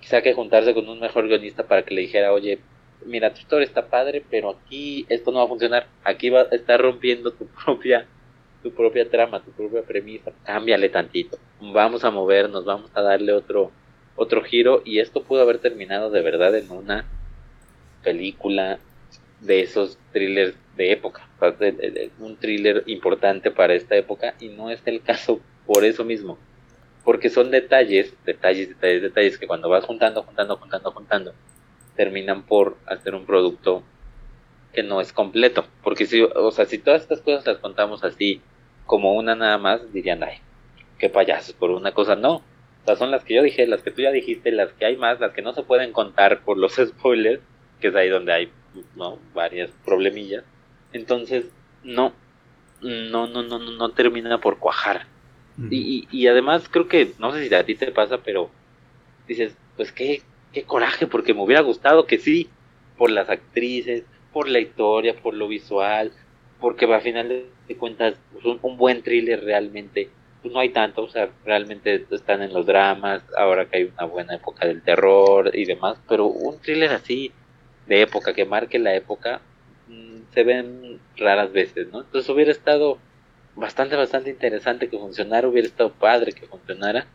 [0.00, 2.58] quizá que juntarse con un mejor guionista para que le dijera, oye,
[3.06, 5.86] mira, tu historia está padre, pero aquí esto no va a funcionar.
[6.04, 8.06] Aquí va a estar rompiendo tu propia,
[8.62, 10.32] tu propia trama, tu propia premisa.
[10.44, 11.38] Cámbiale tantito.
[11.60, 13.70] Vamos a movernos, vamos a darle otro,
[14.16, 14.82] otro giro.
[14.84, 17.06] Y esto pudo haber terminado de verdad en una
[18.02, 18.78] película
[19.40, 21.28] de esos thrillers de época.
[22.18, 24.34] Un thriller importante para esta época.
[24.40, 26.38] Y no es el caso por eso mismo.
[27.04, 31.34] Porque son detalles, detalles, detalles, detalles que cuando vas juntando, juntando, juntando, juntando
[31.96, 33.82] terminan por hacer un producto
[34.72, 35.66] que no es completo.
[35.82, 38.40] Porque si, o sea, si todas estas cosas las contamos así,
[38.86, 40.38] como una nada más, dirían, ay,
[40.98, 42.36] qué payasos, por una cosa no.
[42.36, 44.96] O sea, son las que yo dije, las que tú ya dijiste, las que hay
[44.96, 47.42] más, las que no se pueden contar por los spoilers,
[47.80, 48.52] que es ahí donde hay,
[48.96, 49.18] ¿no?
[49.34, 50.44] Varias problemillas.
[50.92, 51.46] Entonces,
[51.84, 52.12] no,
[52.80, 55.06] no, no, no, no, termina por cuajar.
[55.70, 58.50] Y, y, además creo que, no sé si a ti te pasa, pero
[59.28, 62.48] dices, pues qué, qué coraje, porque me hubiera gustado que sí,
[62.96, 66.12] por las actrices, por la historia, por lo visual,
[66.60, 70.08] porque a final de cuentas pues, un, buen thriller realmente
[70.40, 74.06] pues no hay tanto, o sea, realmente están en los dramas, ahora que hay una
[74.06, 77.30] buena época del terror y demás, pero un thriller así
[77.86, 79.40] de época, que marque la época,
[79.86, 82.00] mm, se ven raras veces, ¿no?
[82.00, 82.98] Entonces hubiera estado
[83.56, 87.06] bastante, bastante interesante que funcionara, hubiera estado padre que funcionara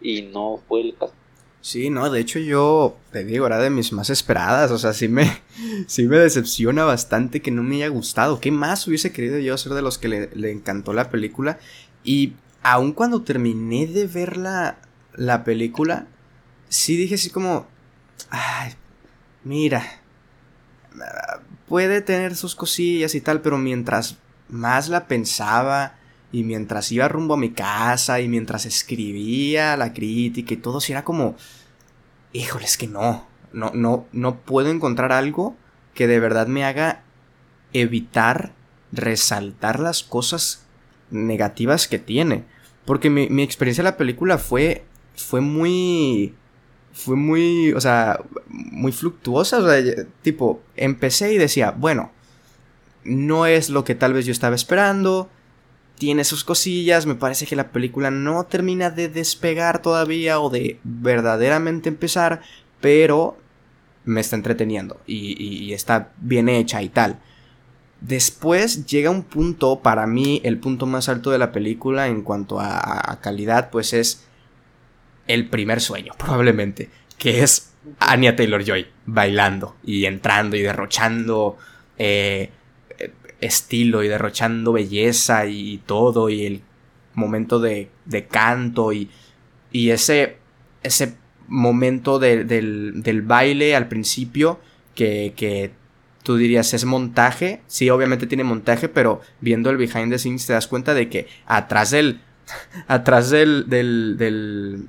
[0.00, 1.14] y no fue el caso.
[1.62, 5.08] Sí, no, de hecho yo te digo, era de mis más esperadas, o sea, sí
[5.08, 5.42] me,
[5.86, 8.40] sí me decepciona bastante que no me haya gustado.
[8.40, 11.58] ¿Qué más hubiese querido yo ser de los que le, encantó la película?
[12.02, 14.78] Y aun cuando terminé de ver la,
[15.14, 16.06] la película,
[16.70, 17.66] sí dije así como,
[18.30, 18.72] ay,
[19.44, 20.00] mira,
[21.68, 24.16] puede tener sus cosillas y tal, pero mientras
[24.50, 25.94] más la pensaba
[26.32, 30.92] y mientras iba rumbo a mi casa y mientras escribía la crítica y todo, si
[30.92, 31.34] era como,
[32.32, 35.56] híjole, es que no, no, no, no puedo encontrar algo
[35.94, 37.02] que de verdad me haga
[37.72, 38.52] evitar
[38.92, 40.64] resaltar las cosas
[41.10, 42.44] negativas que tiene.
[42.84, 44.84] Porque mi, mi experiencia de la película fue,
[45.14, 46.34] fue muy,
[46.92, 49.58] fue muy, o sea, muy fluctuosa.
[49.58, 52.12] O sea, tipo, empecé y decía, bueno,
[53.04, 55.28] no es lo que tal vez yo estaba esperando
[56.00, 60.80] tiene sus cosillas, me parece que la película no termina de despegar todavía o de
[60.82, 62.40] verdaderamente empezar,
[62.80, 63.36] pero
[64.06, 67.20] me está entreteniendo y, está bien hecha y tal.
[68.00, 72.60] Después llega un punto, para mí el punto más alto de la película en cuanto
[72.60, 74.24] a, calidad, pues es
[75.26, 81.58] el primer sueño, probablemente, que es Anya Taylor Joy bailando y entrando y derrochando
[81.98, 82.52] eh,
[83.40, 86.62] estilo y derrochando belleza y todo y el
[87.14, 89.10] momento de, de canto y,
[89.72, 90.38] y ese,
[90.82, 91.16] ese
[91.48, 94.60] momento del, del, baile al principio
[94.94, 95.72] que, que
[96.22, 97.62] tú dirías es montaje.
[97.66, 101.28] Sí, obviamente tiene montaje, pero viendo el behind the scenes te das cuenta de que
[101.46, 102.20] atrás del.
[102.88, 103.68] atrás del.
[103.68, 104.16] del.
[104.16, 104.88] del.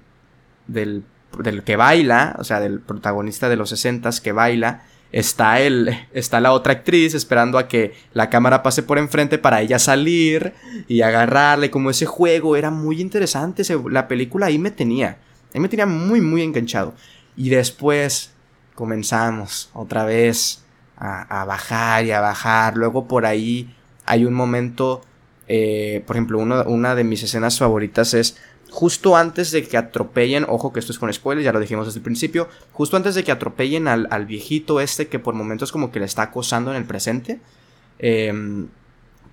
[0.68, 6.40] del, que baila, o sea, del protagonista de los 60 que baila, está el está
[6.40, 10.54] la otra actriz esperando a que la cámara pase por enfrente para ella salir
[10.88, 15.18] y agarrarle como ese juego era muy interesante la película ahí me tenía
[15.54, 16.94] ahí me tenía muy muy enganchado.
[17.36, 18.32] Y después
[18.76, 20.64] comenzamos otra vez
[20.98, 23.74] a, bajar y a bajar luego por ahí
[24.06, 25.02] hay un momento
[25.48, 28.38] eh, por ejemplo una de mis escenas favoritas es
[28.72, 32.00] justo antes de que atropellen, ojo que esto es con spoilers, ya lo dijimos desde
[32.00, 36.00] el principio, justo antes de que atropellen al, viejito este que por momentos como que
[36.00, 37.42] le está acosando en el presente,
[38.00, 38.70] em,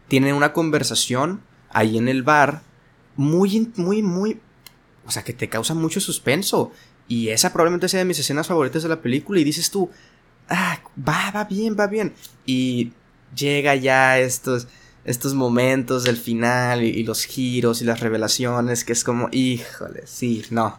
[0.08, 2.62] tienen una conversación ahí en el bar
[3.14, 4.40] muy, muy, muy,
[5.06, 6.72] o sea, que te causa mucho suspenso.
[7.06, 9.88] Y esa probablemente sea de mis escenas favoritas de la película y dices tú,
[10.48, 12.12] ah, va, va bien, va bien.
[12.44, 12.92] Y
[13.34, 14.66] llega ya estos
[15.04, 20.44] estos momentos del final y, los giros y las revelaciones que es como, híjole, sí,
[20.50, 20.78] no.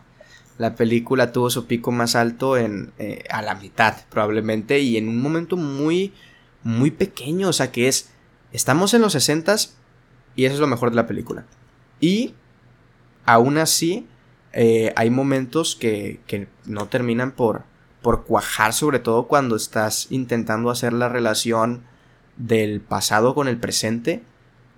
[0.57, 5.07] La película tuvo su pico más alto en, eh, a la mitad probablemente y en
[5.07, 6.13] un momento muy,
[6.63, 8.09] muy pequeño, o sea que es,
[8.51, 9.55] estamos en los 60
[10.35, 11.45] y eso es lo mejor de la película.
[11.99, 12.33] Y
[13.25, 14.05] aún así
[14.53, 17.63] eh, hay momentos que, que no terminan por,
[18.01, 21.83] por cuajar, sobre todo cuando estás intentando hacer la relación
[22.39, 24.23] del pasado con el presente.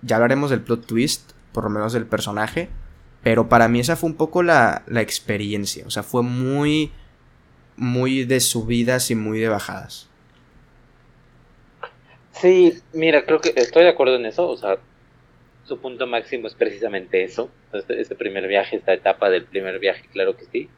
[0.02, 2.68] Ya hablaremos del plot twist, por lo menos del personaje.
[3.22, 5.86] Pero para mí esa fue un poco la, la experiencia.
[5.86, 6.92] O sea, fue muy,
[7.76, 10.08] muy de subidas y muy de bajadas.
[12.32, 14.48] Sí, mira, creo que estoy de acuerdo en eso.
[14.48, 14.78] O sea,
[15.64, 17.50] su punto máximo es precisamente eso.
[17.72, 20.68] Este, este, primer viaje, esta etapa del primer viaje, claro que sí.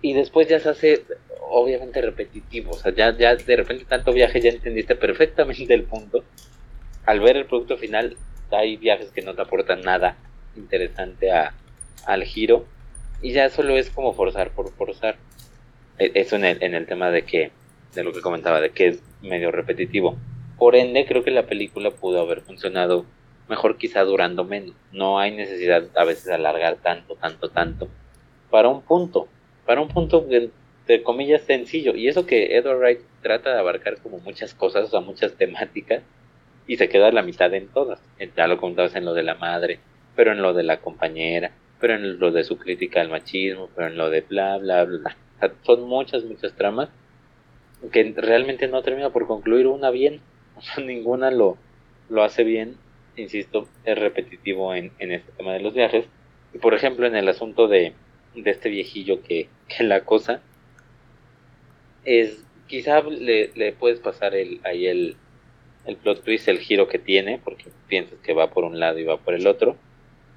[0.00, 1.04] Y después ya se hace
[1.48, 2.72] obviamente repetitivo.
[2.72, 6.24] O sea, ya, ya de repente tanto viaje ya entendiste perfectamente el punto.
[7.04, 8.16] Al ver el producto final,
[8.50, 10.16] hay viajes que no te aportan nada
[10.56, 11.54] interesante a,
[12.06, 12.66] al giro.
[13.20, 15.16] Y ya solo es como forzar por forzar.
[15.98, 17.50] E, eso en el, en el tema de que,
[17.94, 20.16] de lo que comentaba, de que es medio repetitivo.
[20.58, 23.04] Por ende, creo que la película pudo haber funcionado
[23.48, 24.74] mejor quizá durando menos.
[24.92, 27.88] No hay necesidad a veces de alargar tanto, tanto, tanto.
[28.50, 29.28] Para un punto.
[29.66, 30.26] Para un punto
[30.86, 31.94] de comillas sencillo.
[31.94, 36.02] Y eso que Edward Wright trata de abarcar como muchas cosas, o sea, muchas temáticas,
[36.66, 38.00] y se queda la mitad en todas.
[38.36, 39.80] Ya lo contabas en lo de la madre,
[40.16, 43.88] pero en lo de la compañera, pero en lo de su crítica al machismo, pero
[43.88, 45.16] en lo de bla, bla, bla.
[45.62, 46.88] son muchas, muchas tramas
[47.90, 50.20] que realmente no termina por concluir una bien.
[50.54, 51.56] O sea, ninguna lo,
[52.10, 52.76] lo hace bien.
[53.16, 56.04] Insisto, es repetitivo en, en este tema de los viajes.
[56.52, 57.94] Y por ejemplo, en el asunto de,
[58.34, 60.42] de este viejillo que, que la cosa,
[62.04, 65.16] es quizá le, le puedes pasar el, ahí el,
[65.84, 69.04] el plot twist, el giro que tiene, porque piensas que va por un lado y
[69.04, 69.76] va por el otro.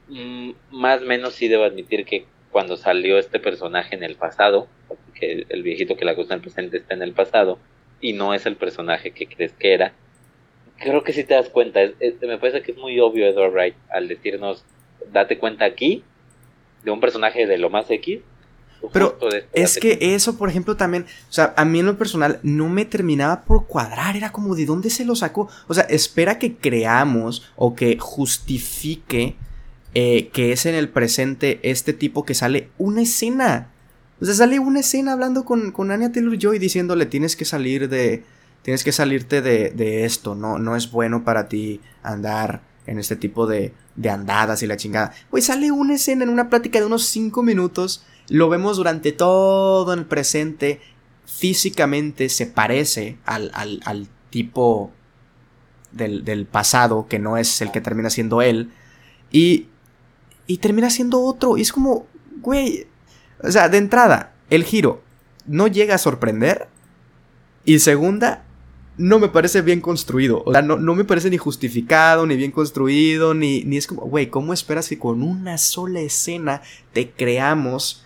[0.08, 4.68] Mm, más o menos sí debo admitir que cuando salió este personaje en el pasado,
[5.14, 7.60] que el, viejito que la gusta en el presente está en el pasado,
[8.02, 9.94] y no es el personaje que crees que era,
[10.78, 11.80] creo que sí te das cuenta.
[12.22, 14.66] me parece que es muy obvio Edward Wright al decirnos,
[15.12, 16.04] date cuenta aquí
[16.84, 18.22] de un personaje de lo más X
[18.92, 19.18] pero
[19.54, 22.86] es que eso, por ejemplo, también, o sea, a mí en lo personal no me
[22.86, 25.50] terminaba por cuadrar, era como de dónde se lo sacó.
[25.68, 29.36] O sea, espera que creamos o que justifique
[29.98, 33.72] eh, que es en el presente este tipo que sale una escena.
[34.20, 37.90] O sea, sale una escena hablando con, con Anya Taylor Joy diciéndole tienes que salir
[37.90, 38.24] de.
[38.62, 43.16] Tienes que salirte de, de esto, no, no es bueno para ti andar en este
[43.16, 45.14] tipo de, de andadas y la chingada.
[45.30, 49.94] Pues sale una escena en una plática de unos 5 minutos lo vemos durante todo
[49.94, 50.82] el presente.
[51.26, 54.92] Físicamente se parece al, al, tipo
[55.92, 58.72] del, del, pasado, que no es el que termina siendo él.
[59.32, 59.68] Y,
[60.48, 61.58] y termina siendo otro.
[61.58, 62.08] Y es como,
[62.42, 62.88] güey.
[63.44, 65.02] O sea, de entrada, el giro
[65.46, 66.68] no llega a sorprender.
[67.66, 68.46] Y segunda,
[68.98, 70.44] no me parece bien construido.
[70.46, 74.04] O sea, no, no, me parece ni justificado, ni bien construido, ni, ni es como,
[74.04, 76.62] güey, ¿cómo esperas que con una sola escena
[76.94, 78.05] te creamos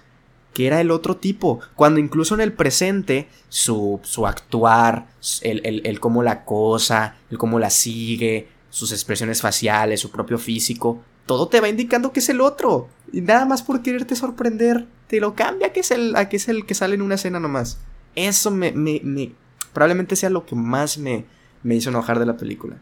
[0.60, 5.08] que era el otro tipo, cuando incluso en el presente su, su actuar,
[5.42, 10.38] el, el, el, cómo la cosa, el cómo la sigue, sus expresiones faciales, su propio
[10.38, 12.90] físico, todo te va indicando que es el otro.
[13.14, 16.50] Y nada más por quererte sorprender, te lo cambia que es el, a que es
[16.50, 17.80] el que sale en una escena nomás.
[18.16, 19.32] Eso me, me, me
[19.72, 21.24] probablemente sea lo que más me,
[21.64, 22.76] me hizo enojar de la película.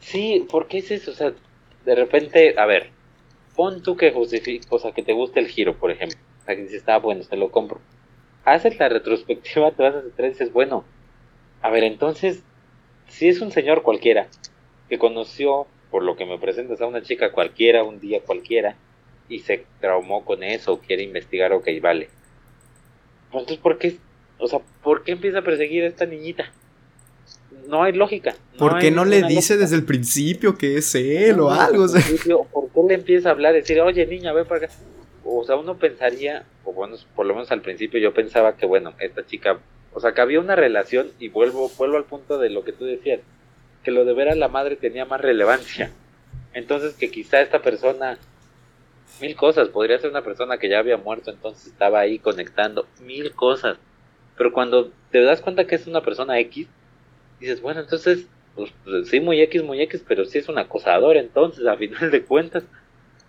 [0.00, 1.32] Sí, porque es eso, o sea,
[1.84, 2.90] de repente, a ver,
[3.60, 6.18] pon tú que justifique, o sea, que te guste el giro, por ejemplo.
[6.40, 7.78] O sea, que dices, está bueno, te lo compro.
[8.46, 10.86] Haces la retrospectiva, te vas a centrar y dices, bueno,
[11.60, 12.42] a ver, entonces,
[13.08, 14.28] si es un señor cualquiera
[14.88, 18.76] que conoció, por lo que me presentas, a una chica cualquiera, un día cualquiera,
[19.28, 22.08] y se traumó con eso, o quiere investigar, ok, vale.
[23.26, 23.98] Entonces, ¿por qué,
[24.38, 26.50] o sea, ¿por qué empieza a perseguir a esta niñita?
[27.70, 28.34] no hay lógica.
[28.58, 31.86] ¿Por qué no le dice desde el principio que es él o algo?
[32.52, 33.54] ¿Por qué le empieza a hablar?
[33.54, 34.74] Decir, oye niña, ve para acá.
[35.24, 38.94] O sea, uno pensaría, o bueno, por lo menos al principio yo pensaba que, bueno,
[38.98, 39.58] esta chica,
[39.92, 42.84] o sea, que había una relación, y vuelvo, vuelvo al punto de lo que tú
[42.84, 43.20] decías,
[43.82, 45.90] que lo de ver a la madre tenía más relevancia.
[46.52, 48.18] Entonces, que quizá esta persona,
[49.20, 53.32] mil cosas, podría ser una persona que ya había muerto, entonces estaba ahí conectando, mil
[53.32, 53.78] cosas.
[54.36, 56.66] Pero cuando te das cuenta que es una persona X,
[57.38, 61.16] dices, bueno, entonces, pues, pues, sí, muy X, muy X, pero sí es un acosador,
[61.16, 62.64] entonces, a final de cuentas,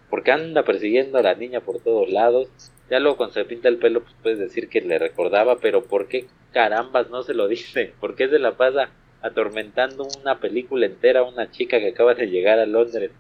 [0.10, 2.50] porque anda persiguiendo a la niña por todos lados.
[2.90, 6.08] Ya luego cuando se pinta el pelo, pues puedes decir que le recordaba, pero ¿por
[6.08, 7.94] qué carambas no se lo dice?
[8.00, 8.90] ¿Por qué se la pasa
[9.22, 13.12] atormentando una película entera a una chica que acaba de llegar a Londres?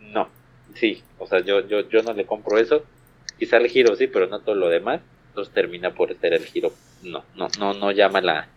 [0.00, 0.28] No,
[0.74, 2.84] sí, o sea, yo, yo, yo no le compro eso.
[3.38, 5.02] Quizá el giro sí, pero no todo lo demás.
[5.28, 6.72] Entonces termina por ser el giro.
[7.02, 8.48] No, no, no, no llama la,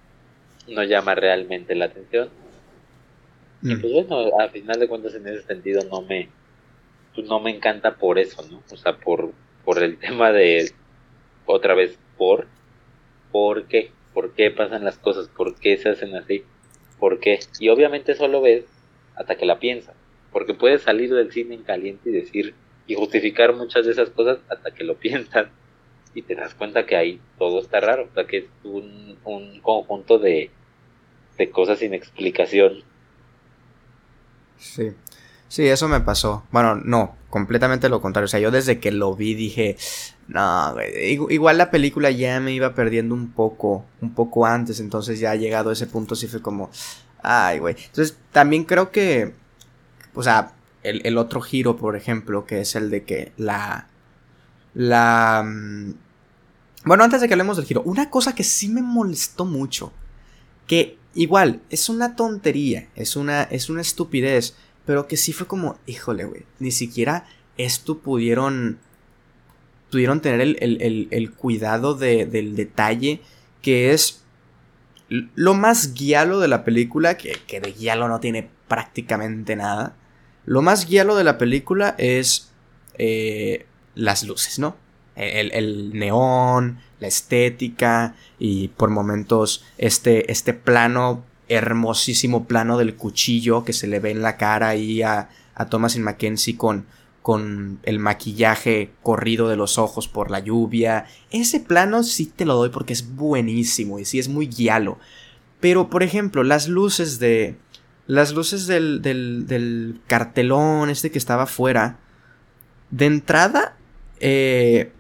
[0.69, 2.29] no llama realmente la atención.
[3.61, 3.81] Y mm.
[3.81, 6.29] pues bueno, a final de cuentas en ese sentido no me,
[7.15, 8.61] pues no me encanta por eso, ¿no?
[8.71, 9.31] O sea, por,
[9.65, 10.71] por el tema de,
[11.45, 12.47] otra vez, por,
[13.31, 13.91] ¿por qué?
[14.13, 15.27] ¿Por qué pasan las cosas?
[15.29, 16.43] ¿Por qué se hacen así?
[16.99, 17.39] ¿Por qué?
[17.59, 18.65] Y obviamente solo ves
[19.15, 19.95] hasta que la piensas,
[20.31, 22.53] porque puedes salir del cine en caliente y decir
[22.87, 25.47] y justificar muchas de esas cosas hasta que lo piensas
[26.13, 29.59] y te das cuenta que ahí todo está raro, o sea que es un, un
[29.61, 30.49] conjunto de,
[31.37, 32.83] de cosas sin explicación.
[34.59, 34.91] Sí.
[35.47, 36.43] Sí, eso me pasó.
[36.51, 38.25] Bueno, no, completamente lo contrario.
[38.25, 39.77] O sea, yo desde que lo vi dije,
[40.27, 40.75] No.
[41.29, 45.35] Igual la película ya me iba perdiendo un poco, un poco antes, entonces ya ha
[45.35, 46.69] llegado a ese punto sí fue como,
[47.23, 47.75] ay, güey.
[47.87, 49.33] Entonces también creo que,
[50.13, 50.53] o sea,
[50.83, 53.87] el, el, otro giro, por ejemplo, que es el de que la,
[54.75, 55.43] la...
[55.43, 55.95] Mm,
[56.85, 59.91] bueno, antes de que hablemos del giro, una cosa que sí me molestó mucho,
[60.67, 64.55] que igual, es una tontería, es una, es una estupidez,
[64.85, 67.25] pero que sí fue como, híjole, güey, ni siquiera
[67.57, 68.79] esto pudieron
[69.91, 73.21] pudieron tener el, cuidado del detalle
[73.61, 74.23] que es
[75.09, 79.95] lo más guialo de la película, que, que, de guialo no tiene prácticamente nada.
[80.45, 82.51] Lo más guialo de la película es
[82.97, 84.75] eh, las luces, ¿no?
[85.19, 93.63] El, el, neón, la estética y por momentos este, este plano, hermosísimo plano del cuchillo
[93.63, 96.85] que se le ve en la cara ahí a, a Thomas Mackenzie con,
[97.21, 101.05] con el maquillaje corrido de los ojos por la lluvia.
[101.31, 104.97] Ese plano sí te lo doy porque es buenísimo y sí es muy guialo.
[105.59, 107.57] Pero, por ejemplo, las luces de...
[108.07, 111.99] Las luces del, del, del cartelón este que estaba afuera.
[112.89, 113.77] De entrada,
[114.19, 114.91] eh,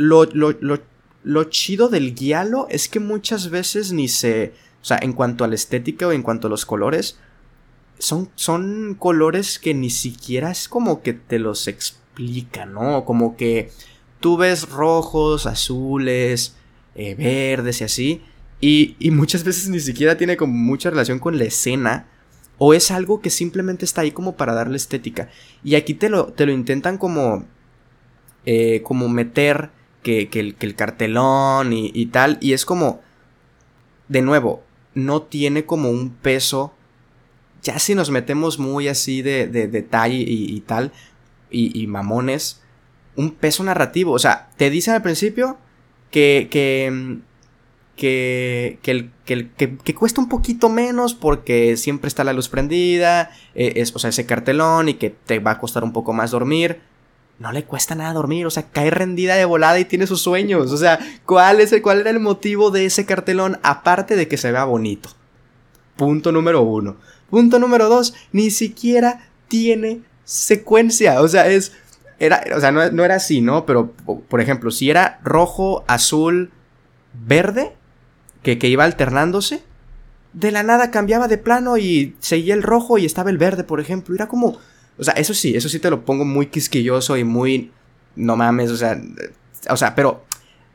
[0.00, 0.80] lo, lo, lo,
[1.24, 4.54] lo chido del guialo es que muchas veces ni se...
[4.80, 7.18] O sea, en cuanto a la estética o en cuanto a los colores,
[7.98, 13.04] son, son colores que ni siquiera es como que te los explica, ¿no?
[13.04, 13.72] Como que
[14.20, 16.56] tú ves rojos, azules,
[16.94, 18.22] eh, verdes y así.
[18.58, 22.08] Y, y, muchas veces ni siquiera tiene como mucha relación con la escena.
[22.56, 25.28] O es algo que simplemente está ahí como para darle estética.
[25.62, 27.44] Y aquí te lo, te lo intentan como...
[28.46, 29.70] Eh, como meter
[30.02, 32.38] que, el, cartelón y, y tal.
[32.40, 33.00] Y es como...
[34.08, 36.74] De nuevo, no tiene como un peso
[37.62, 40.92] ya si nos metemos muy así de, de detalle y, tal,
[41.50, 42.60] y, mamones,
[43.16, 44.12] un peso narrativo.
[44.12, 45.58] O sea, te dicen al principio
[46.10, 47.18] que, que,
[47.96, 53.74] que, que, que, que, cuesta un poquito menos porque siempre está la luz prendida, eh,
[53.76, 56.80] es, o sea, ese cartelón y que te va a costar un poco más dormir.
[57.40, 60.70] No le cuesta nada dormir, o sea, cae rendida de volada y tiene sus sueños.
[60.72, 64.36] O sea, ¿cuál, es el, ¿cuál era el motivo de ese cartelón aparte de que
[64.36, 65.08] se vea bonito?
[65.96, 66.96] Punto número uno.
[67.30, 71.22] Punto número dos, ni siquiera tiene secuencia.
[71.22, 71.72] O sea, es.
[72.18, 73.64] Era, o sea, no, era así, ¿no?
[73.64, 73.92] Pero,
[74.28, 76.50] por ejemplo, si era rojo, azul,
[77.14, 77.72] verde,
[78.42, 79.62] que, que iba alternándose,
[80.34, 83.80] de la nada cambiaba de plano y seguía el rojo y estaba el verde, por
[83.80, 84.14] ejemplo.
[84.14, 84.58] Era como.
[84.98, 87.70] O sea, eso sí, eso sí te lo pongo muy quisquilloso y muy.
[88.16, 89.00] No mames, o sea.
[89.68, 90.24] O sea, pero.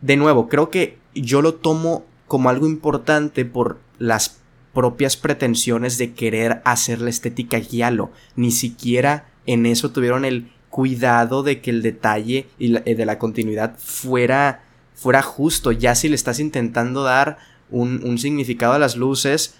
[0.01, 4.37] De nuevo, creo que yo lo tomo como algo importante por las
[4.73, 8.11] propias pretensiones de querer hacer la estética guialo.
[8.35, 13.17] Ni siquiera en eso tuvieron el cuidado de que el detalle y eh, de la
[13.17, 14.63] continuidad fuera,
[14.93, 15.71] fuera justo.
[15.71, 17.37] Ya si le estás intentando dar
[17.69, 19.55] un, un significado a las luces,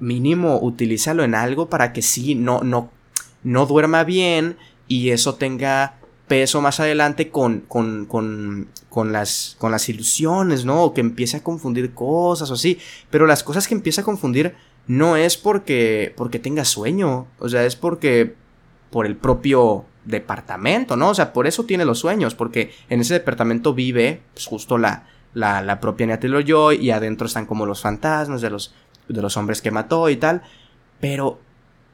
[0.00, 2.90] mínimo utilízalo en algo para que sí, no, no,
[3.42, 4.56] no duerma bien
[4.88, 5.96] y eso tenga
[6.30, 10.84] peso más adelante con, con, con, con, las, con las ilusiones, ¿no?
[10.84, 12.78] O que empiece a confundir cosas o así.
[13.10, 14.54] Pero las cosas que empieza a confundir
[14.86, 18.34] no es porque, porque tenga sueño, o sea, es porque
[18.90, 21.10] por el propio departamento, ¿no?
[21.10, 25.06] O sea, por eso tiene los sueños, porque en ese departamento vive pues, justo la,
[25.34, 28.74] la, la propia Natalie Joy y adentro están como los fantasmas de los,
[29.08, 30.42] de los hombres que mató y tal.
[31.00, 31.40] Pero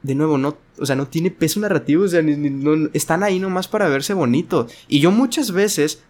[0.07, 3.67] de nuevo, no, o sea, no tiene peso narrativo, o sea, no, están ahí nomás
[3.67, 4.69] para verse bonito.
[4.87, 6.05] Y yo muchas veces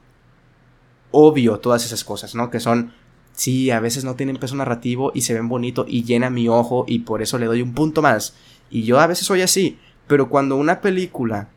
[1.10, 2.50] obvio todas esas cosas, ¿no?
[2.50, 2.92] Que son,
[3.32, 6.84] sí, a veces no tienen peso narrativo y se ven bonito y llena mi ojo
[6.86, 8.34] y por eso le doy un punto más.
[8.70, 11.48] Y yo a veces soy así, pero cuando una película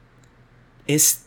[0.87, 1.25] es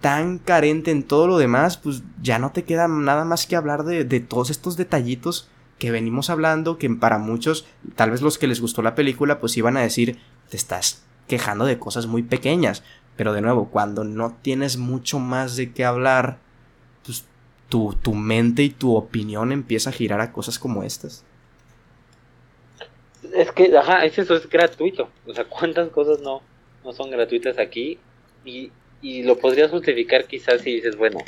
[0.00, 3.82] tan carente en todo lo demás, pues ya no te queda nada más que hablar
[3.82, 5.48] de, de todos estos detallitos
[5.78, 9.56] que venimos hablando, que para muchos, tal vez los que les gustó la película, pues
[9.56, 10.20] iban a decir,
[10.52, 12.84] te estás quejando de cosas muy pequeñas.
[13.16, 16.36] Pero de nuevo, cuando no tienes mucho más de qué hablar,
[17.06, 17.24] pues
[17.70, 21.24] tu, tu mente y tu opinión empieza a girar a cosas como estas.
[23.34, 25.08] Es que, ajá, eso es gratuito.
[25.26, 26.42] O sea, ¿cuántas cosas no,
[26.84, 27.98] no son gratuitas aquí?
[28.44, 31.18] Y, y lo podrías justificar quizás si dices, bueno,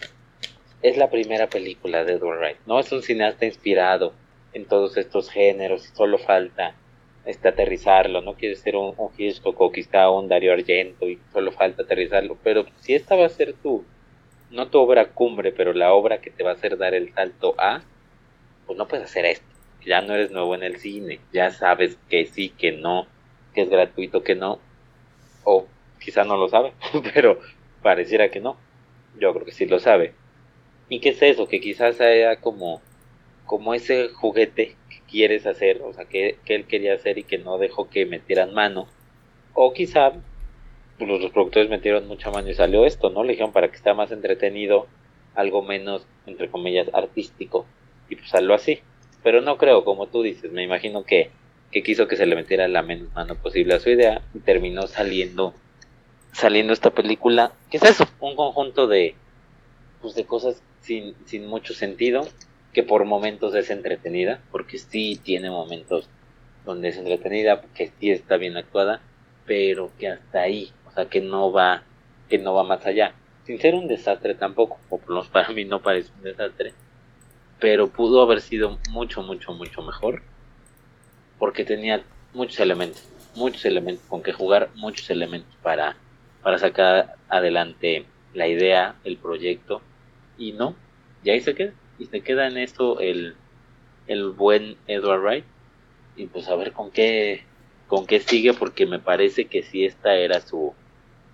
[0.82, 2.78] es la primera película de Edward Wright, ¿no?
[2.78, 4.12] Es un cineasta inspirado
[4.52, 6.74] en todos estos géneros solo falta
[7.24, 11.52] este, aterrizarlo, no quieres ser un, un Hitchcock o quizá un Dario Argento y solo
[11.52, 13.84] falta aterrizarlo, pero si esta va a ser tu,
[14.50, 17.54] no tu obra cumbre, pero la obra que te va a hacer dar el salto
[17.58, 17.82] a,
[18.66, 19.46] pues no puedes hacer esto,
[19.84, 23.06] ya no eres nuevo en el cine, ya sabes que sí, que no,
[23.54, 24.60] que es gratuito, que no,
[25.44, 25.68] o
[26.00, 26.74] quizá no lo sabe,
[27.14, 27.40] pero
[27.82, 28.58] pareciera que no,
[29.18, 30.14] yo creo que sí lo sabe.
[30.88, 32.82] y qué es eso, que quizás sea como,
[33.44, 34.76] como ese juguete
[35.14, 38.88] quieres hacer, o sea, que, él quería hacer y que no dejó que metieran mano,
[39.52, 40.10] o quizá
[40.98, 43.22] pues, los, productores metieron mucha mano y salió esto, ¿no?
[43.22, 44.88] Le dijeron para que esté más entretenido,
[45.36, 47.64] algo menos, entre comillas, artístico,
[48.08, 48.80] y pues salió así.
[49.22, 51.30] Pero no creo, como tú dices, me imagino que,
[51.70, 54.88] que quiso que se le metiera la menos mano posible a su idea y terminó
[54.88, 55.54] saliendo
[56.32, 59.14] saliendo esta película, que es eso, un conjunto de
[60.02, 62.26] pues de cosas sin, sin mucho sentido,
[62.74, 66.08] que por momentos es entretenida, porque sí tiene momentos
[66.66, 69.00] donde es entretenida, que sí está bien actuada,
[69.46, 71.84] pero que hasta ahí, o sea, que no va,
[72.28, 73.14] que no va más allá.
[73.46, 76.74] Sin ser un desastre tampoco, o por lo menos para mí no parece un desastre,
[77.60, 80.22] pero pudo haber sido mucho, mucho, mucho mejor,
[81.38, 82.02] porque tenía
[82.32, 83.06] muchos elementos,
[83.36, 85.96] muchos elementos con que jugar, muchos elementos para,
[86.42, 89.80] para sacar adelante la idea, el proyecto,
[90.36, 90.74] y no,
[91.22, 93.34] y ahí se queda, y se queda en esto el,
[94.06, 95.44] el buen Edward Wright,
[96.16, 97.42] y pues a ver con qué
[97.88, 100.74] con qué sigue porque me parece que si esta era su o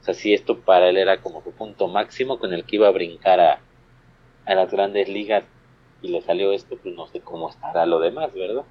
[0.05, 2.93] sea si esto para él era como su punto máximo con el que iba a
[2.93, 3.61] brincar a,
[4.47, 5.45] a las grandes ligas
[6.03, 8.65] y le salió esto pues no sé cómo estará lo demás verdad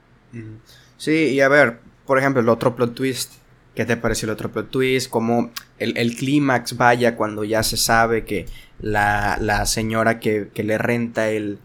[0.97, 3.33] sí y a ver por ejemplo el otro plot twist
[3.75, 5.09] ¿Qué te pareció el otro plot twist?
[5.09, 8.45] Como el, el clímax vaya cuando ya se sabe que
[8.81, 11.59] la, la señora que, que, le renta el,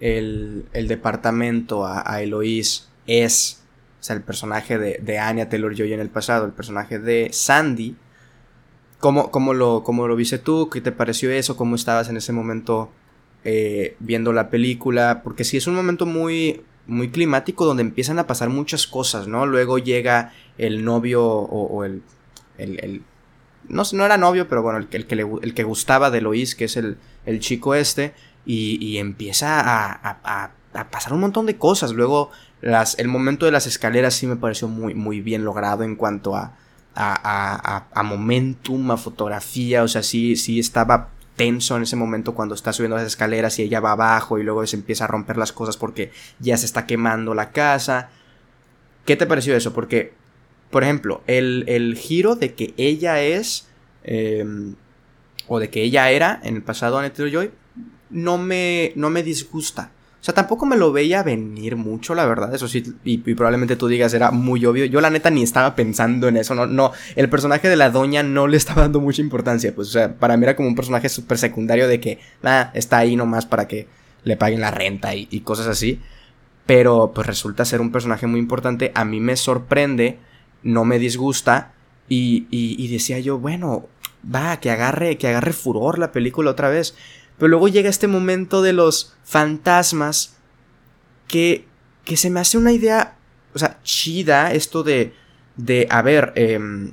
[0.00, 2.22] el, el departamento a, a
[3.06, 3.58] es
[4.08, 7.96] el personaje de, de Anya Taylor-Joy en el pasado, el personaje de Sandy.
[9.00, 10.68] ¿Cómo, cómo, lo, ¿Cómo lo viste tú?
[10.70, 11.56] ¿Qué te pareció eso?
[11.56, 12.90] ¿Cómo estabas en ese momento
[13.44, 15.20] eh, viendo la película?
[15.22, 19.46] Porque sí es un momento muy, muy climático donde empiezan a pasar muchas cosas, ¿no?
[19.46, 22.02] Luego llega el novio o, el,
[22.56, 23.02] el,
[23.68, 26.56] no, no, era novio, pero bueno, el, el, que, le, el que gustaba de Lois,
[26.56, 28.14] que es el, el chico este,
[28.44, 31.92] y, empieza a, a, a, pasar un montón de cosas.
[31.92, 32.30] Luego
[32.60, 36.34] las, el momento de las escaleras sí me pareció muy, muy bien logrado en cuanto
[36.34, 36.56] a,
[36.94, 42.56] a, a, momentum, a fotografía, o sea, sí, sí estaba tenso en ese momento cuando
[42.56, 45.52] está subiendo las escaleras y ella va abajo y luego se empieza a romper las
[45.52, 46.10] cosas porque
[46.40, 48.10] ya se está quemando la casa.
[49.04, 49.72] ¿Qué te pareció eso?
[49.72, 50.12] Porque,
[50.70, 53.68] por ejemplo, el, el giro de que ella es,
[54.02, 54.74] em,
[55.46, 57.52] o de que ella era en el pasado Annette Joy,
[58.10, 59.90] no me, no me disgusta.
[60.20, 62.52] O sea, tampoco me lo veía venir mucho, la verdad.
[62.52, 64.84] Eso sí, y, probablemente tú digas, era muy obvio.
[64.84, 66.56] Yo, la neta, ni estaba pensando en eso.
[66.56, 66.92] No, no.
[67.14, 69.72] El personaje de la doña no le estaba dando mucha importancia.
[69.74, 72.98] Pues, o sea, para mí era como un personaje súper secundario de que, nada, está
[72.98, 73.86] ahí nomás para que
[74.24, 76.00] le paguen la renta y, y cosas así.
[76.66, 78.90] Pero, pues resulta ser un personaje muy importante.
[78.96, 80.18] A mí me sorprende,
[80.64, 81.74] no me disgusta.
[82.08, 83.86] Y, y, y decía yo, bueno,
[84.34, 86.96] va, que agarre, que agarre furor la película otra vez.
[87.38, 90.36] Pero luego llega este momento de los fantasmas
[91.28, 91.66] que,
[92.04, 93.16] que se me hace una idea,
[93.54, 95.12] o sea, chida esto de,
[95.56, 96.92] de a ver, em,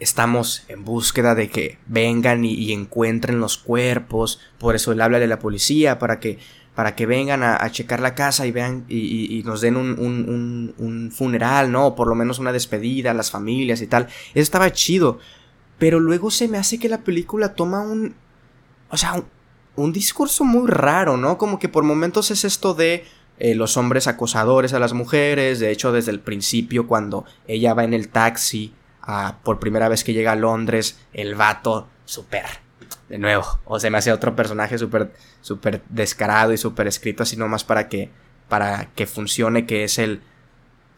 [0.00, 5.26] estamos en búsqueda de que vengan y, encuentren los cuerpos, por eso él habla de
[5.26, 6.38] la policía, para que,
[6.74, 11.10] para que vengan a, checar la casa y vean y, nos den un, un, un,
[11.10, 11.94] funeral, ¿no?
[11.94, 14.04] Por lo menos una despedida las familias y tal.
[14.06, 15.18] Eso estaba chido.
[15.78, 18.14] Pero luego se me hace que la película toma un...
[18.90, 19.22] O sea,
[19.78, 21.38] un discurso muy raro, ¿no?
[21.38, 23.04] Como que por momentos es esto de
[23.38, 25.60] eh, los hombres acosadores a las mujeres.
[25.60, 28.74] De hecho, desde el principio, cuando ella va en el taxi,
[29.42, 32.44] por primera vez que llega a Londres, el vato, súper,
[33.08, 37.36] de nuevo, o se me hace otro personaje súper, súper descarado y súper escrito así
[37.36, 38.10] nomás para que,
[38.48, 40.20] para que funcione, que es el,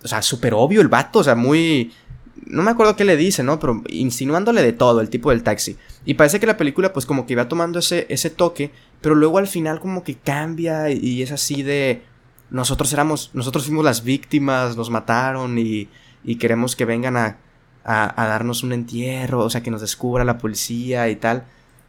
[0.03, 1.93] o sea, súper obvio el vato, o sea, muy,
[2.47, 3.59] no me acuerdo qué le dice, ¿no?
[3.59, 5.77] Pero insinuándole de todo, el tipo del taxi.
[6.05, 9.39] Y parece que la película pues como que iba tomando ese, ese toque, pero luego
[9.39, 12.03] al final como que cambia y es así de...
[12.51, 15.89] Nosotros éramos, nosotros fuimos las víctimas, nos mataron y,
[16.25, 17.39] y queremos que vengan a,
[17.85, 21.45] a, darnos un entierro, o sea, que nos descubra la policía y tal.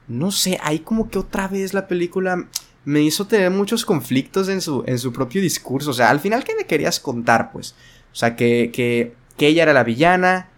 [0.08, 2.48] No sé, ahí como que otra vez la película
[2.86, 5.92] me hizo tener muchos conflictos en su, en su propio discurso.
[5.92, 7.76] O sea, al final, ¿qué me querías contar, pues?
[8.12, 10.50] O sea, que, que que ella era la villana,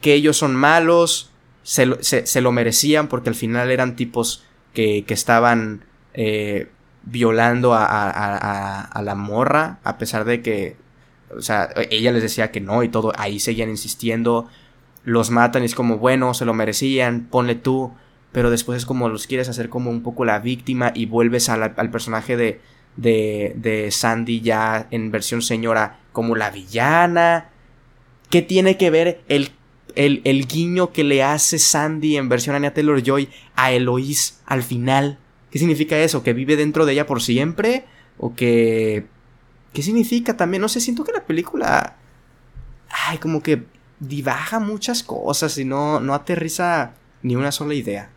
[0.00, 1.30] que ellos son malos,
[1.62, 6.68] se, lo merecían porque al final eran tipos que, que estaban eh,
[7.04, 10.76] violando a, a, a, la morra, a pesar de que,
[11.34, 14.48] o sea, ella les decía que no y todo, ahí seguían insistiendo,
[15.04, 17.92] los matan y es como, bueno, se lo merecían, ponle tú,
[18.32, 21.90] pero después es como los quieres hacer como un poco la víctima y vuelves al
[21.90, 22.60] personaje de,
[22.96, 27.50] de, de Sandy ya en versión señora como la villana
[28.30, 29.50] ¿Qué tiene que ver el,
[29.94, 35.18] el, guiño que le hace Sandy en versión Anya Taylor Joy a Eloís al final?
[35.50, 36.22] ¿Qué significa eso?
[36.22, 37.84] ¿Que vive dentro de ella por siempre?
[38.18, 39.06] ¿O que...
[39.72, 40.60] ¿Qué significa también?
[40.60, 41.96] No sé, siento que la película...
[42.88, 43.64] Ay, como que
[44.00, 48.10] divaja muchas cosas y no, no aterriza ni una sola idea.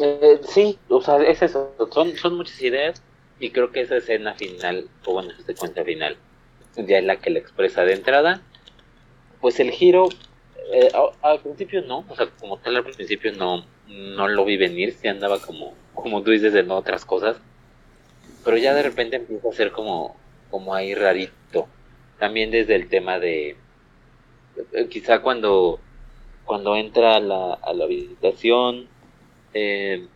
[0.00, 1.72] Eh, sí, o sea, es eso.
[1.92, 3.02] Son, son muchas ideas
[3.40, 6.16] y creo que esa escena final, o bueno, esta cuenta final,
[6.86, 8.42] ya es la que le expresa de entrada.
[9.40, 10.08] Pues el giro,
[10.72, 10.90] eh,
[11.22, 15.08] al principio no, o sea, como tal al principio no, no lo vi venir, si
[15.08, 17.36] andaba como, como tú dices, en otras cosas.
[18.44, 20.16] Pero ya de repente empieza a ser como,
[20.50, 21.68] como ahí rarito.
[22.18, 23.56] También desde el tema de,
[24.72, 25.78] eh, quizá cuando,
[26.44, 28.88] cuando entra a la, a la habitación,
[29.54, 30.06] eh,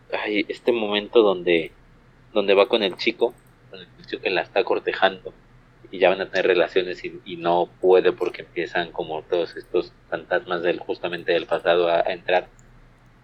[0.47, 1.71] este momento donde,
[2.33, 3.33] donde va con el chico,
[3.69, 5.33] con el chico que la está cortejando
[5.93, 10.63] y ya van a tener relaciones y, no puede porque empiezan como todos estos fantasmas
[10.63, 12.47] del justamente del pasado a, entrar.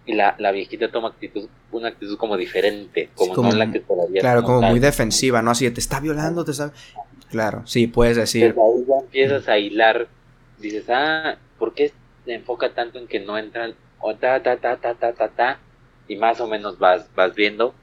[0.06, 4.20] Y la, la, viejita toma actitud una actitud como diferente como, no la que todavía
[4.20, 6.72] claro como muy defensiva no así te está violando te está
[7.28, 8.54] claro sí puedes decir.
[8.56, 10.08] Ahí ya empiezas a hilar
[10.58, 11.92] dices ah ¿por qué
[12.24, 15.58] se enfoca tanto en que no entran o ta ta ta ta ta ta ta
[16.08, 17.74] y más o menos vas, vas viendo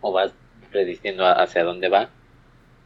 [0.00, 0.32] o vas
[0.70, 2.08] prediciendo hacia dónde va,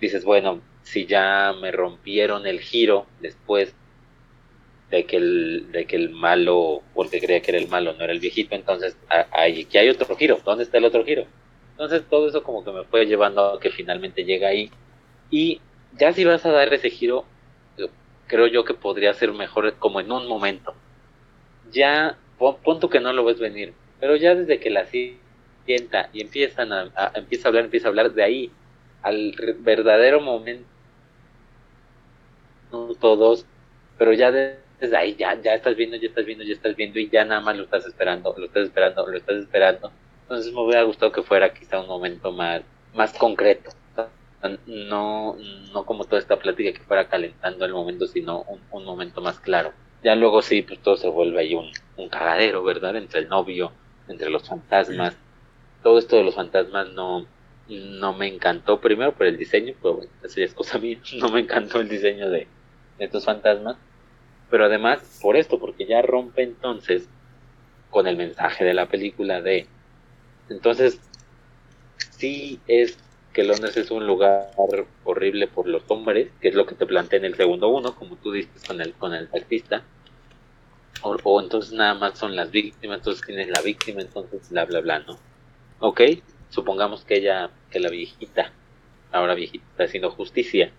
[0.01, 3.75] dices, bueno, si ya me rompieron el giro después
[4.89, 8.13] de que el, de que el malo, porque creía que era el malo, no era
[8.13, 11.27] el viejito, entonces aquí hay otro giro, ¿dónde está el otro giro?
[11.73, 14.71] Entonces todo eso como que me fue llevando a que finalmente llega ahí.
[15.29, 15.61] Y
[15.99, 17.25] ya si vas a dar ese giro,
[18.29, 20.73] creo yo que podría ser mejor como en un momento.
[21.73, 26.73] Ya, punto que no lo ves venir, pero ya desde que la sienta y empiezan
[26.73, 28.51] a, empieza a hablar, empieza a hablar, de ahí
[29.03, 30.76] al verdadero momento,
[32.71, 33.47] todos,
[33.99, 37.09] pero ya desde ahí ya, ya estás viendo, ya estás viendo, ya estás viendo y
[37.09, 39.91] ya nada más lo estás esperando, lo estás esperando, lo estás esperando.
[40.23, 42.63] Entonces me hubiera gustado que fuera quizá un momento más,
[42.95, 43.71] más concreto.
[44.67, 45.37] No,
[45.73, 49.41] no como toda esta plática que fuera calentando el momento, sino un, un momento más
[49.41, 49.73] claro.
[50.05, 52.97] Ya luego sí, pues todo se vuelve ahí un, un cagadero, ¿verdad?
[52.97, 53.73] Entre el novio,
[54.09, 55.17] entre los fantasmas.
[55.83, 57.27] Todo esto de los fantasmas no,
[57.69, 61.29] no me encantó, primero por el diseño, pero bueno, eso ya es cosa mía, no
[61.31, 62.47] me encantó el diseño de,
[62.99, 63.77] estos fantasmas,
[64.51, 67.09] pero además por esto, porque ya rompe entonces
[67.91, 69.67] con el mensaje de la película de,
[70.49, 71.01] entonces,
[72.11, 72.99] sí es
[73.33, 74.51] que Londres es un lugar
[75.05, 78.17] horrible por los hombres, que es lo que te plantea en el segundo uno, como
[78.17, 79.83] tú dices con el, con el taxista,
[81.03, 84.81] o, entonces nada más son las víctimas, entonces quién es la víctima, entonces bla bla
[84.81, 85.19] bla, ¿no?
[85.81, 86.01] Ok,
[86.49, 88.53] supongamos que ella, que la viejita,
[89.13, 90.73] ahora viejita, está haciendo justicia.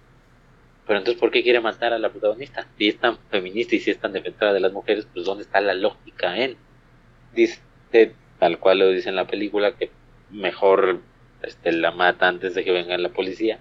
[0.88, 2.68] Pero entonces, ¿por qué quiere matar a la protagonista?
[2.78, 5.60] Si es tan feminista y si es tan defensora de las mujeres, pues ¿dónde está
[5.60, 6.56] la lógica en?
[7.34, 7.60] Dice,
[8.40, 9.92] tal cual lo dice en la película, que
[10.32, 11.02] mejor
[11.44, 13.60] este, la mata antes de que venga la policía.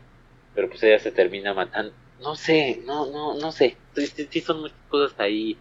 [0.55, 1.93] Pero pues ella se termina matando.
[2.21, 3.77] No sé, no, no, no sé.
[3.95, 5.59] Sí, sí son muchas cosas ahí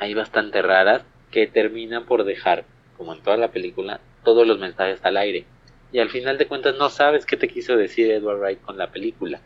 [0.00, 2.64] hay bastante raras que terminan por dejar,
[2.96, 5.44] como en toda la película, todos los mensajes al aire.
[5.92, 8.90] Y al final de cuentas no sabes qué te quiso decir Edward Wright con la
[8.90, 9.42] película.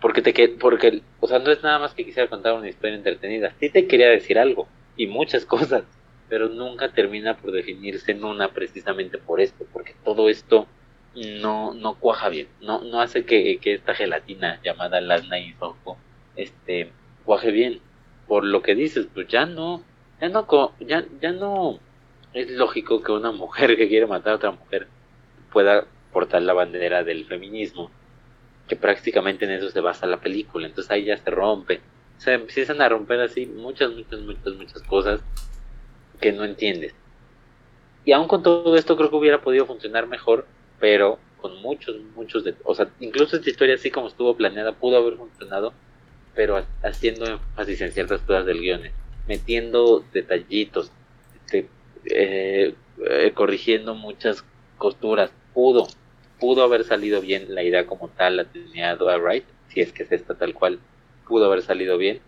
[0.00, 3.54] Porque te porque, o sea, no es nada más que quisiera contar una historia entretenida.
[3.60, 5.84] Sí te quería decir algo y muchas cosas,
[6.28, 10.66] pero nunca termina por definirse en una precisamente por esto, porque todo esto
[11.14, 15.54] no, no cuaja bien, no, no hace que, que esta gelatina llamada Lasna y
[16.36, 16.92] este,
[17.24, 17.80] cuaje bien
[18.28, 19.82] por lo que dices, pues ya no,
[20.20, 20.46] ya no,
[20.78, 21.80] ya, ya no
[22.32, 24.86] es lógico que una mujer que quiere matar a otra mujer
[25.52, 27.90] pueda portar la bandera del feminismo,
[28.70, 31.80] que prácticamente en eso se basa la película, entonces ahí ya se rompe,
[32.18, 35.20] se empiezan a romper así muchas, muchas, muchas, muchas cosas
[36.20, 36.94] que no entiendes.
[38.04, 40.46] Y aún con todo esto creo que hubiera podido funcionar mejor,
[40.78, 44.98] pero con muchos, muchos de, o sea, incluso esta historia así como estuvo planeada pudo
[44.98, 45.72] haber funcionado
[46.34, 48.82] pero haciendo énfasis en ciertas cosas del guion,
[49.26, 50.92] metiendo detallitos,
[51.52, 51.66] eh,
[53.04, 54.44] eh, corrigiendo muchas
[54.78, 55.32] costuras.
[55.52, 55.88] Pudo,
[56.40, 60.12] pudo haber salido bien la idea como tal, la tenía Wright, si es que es
[60.12, 60.80] esta tal cual,
[61.28, 62.20] pudo haber salido bien,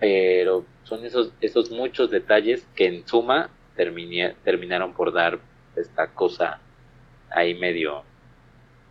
[0.00, 5.38] pero son esos, esos muchos detalles que en suma terminaron por dar
[5.76, 6.60] esta cosa
[7.30, 8.02] ahí medio,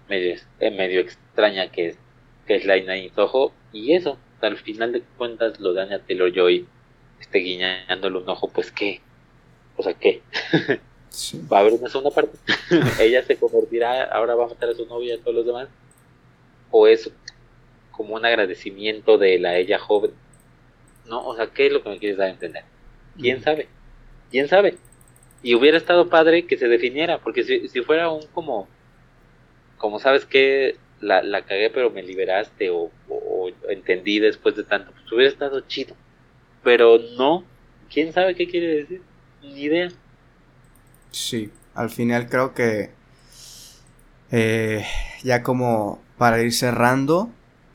[0.08, 1.98] medio, eh, medio extraña que es,
[2.48, 6.66] que es la Ina Soho y eso, al final de cuentas, lo daña Taylor Joy,
[7.20, 9.02] esté guiñándole un ojo, pues qué,
[9.76, 10.22] o sea, qué.
[11.52, 12.38] Va a haber una segunda parte.
[13.00, 15.70] Ella se convertirá, ahora va a matar a su novia y a todos los demás.
[16.72, 17.12] O es
[17.92, 20.12] como un agradecimiento de la ella joven.
[21.06, 22.64] No, o sea, ¿qué es lo que me quieres dar a entender?
[23.20, 23.68] ¿Quién sabe?
[24.32, 24.78] ¿Quién sabe?
[25.44, 28.70] Y hubiera estado padre que se definiera, porque si, si fuera un como,
[29.78, 34.92] como sabes que la, la cagué pero me liberaste o, o, entendí después de tanto,
[34.92, 35.96] pues hubiera estado chido.
[36.64, 37.44] Pero no,
[37.92, 39.02] ¿quién sabe qué quiere decir?
[39.42, 39.90] Ni idea.
[41.12, 42.92] Sí, al final creo que
[44.32, 44.86] eh,
[45.24, 47.30] ya como para ir cerrando,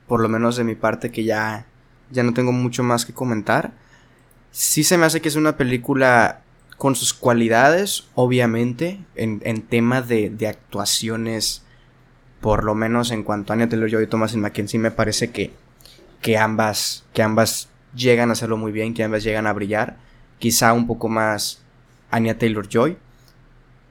[0.06, 1.66] por lo menos de mi parte que ya,
[2.10, 3.72] ya no tengo mucho más que comentar,
[4.50, 6.42] sí se me hace que es una película
[6.76, 11.62] con sus cualidades, obviamente, en, en tema de, de, actuaciones,
[12.40, 15.52] por lo menos en cuanto a Anya Taylor-Joy y Thomasin McKenzie, me parece que,
[16.20, 19.96] que, ambas, que ambas llegan a hacerlo muy bien, que ambas llegan a brillar,
[20.38, 21.62] quizá un poco más
[22.10, 22.98] Anya Taylor-Joy,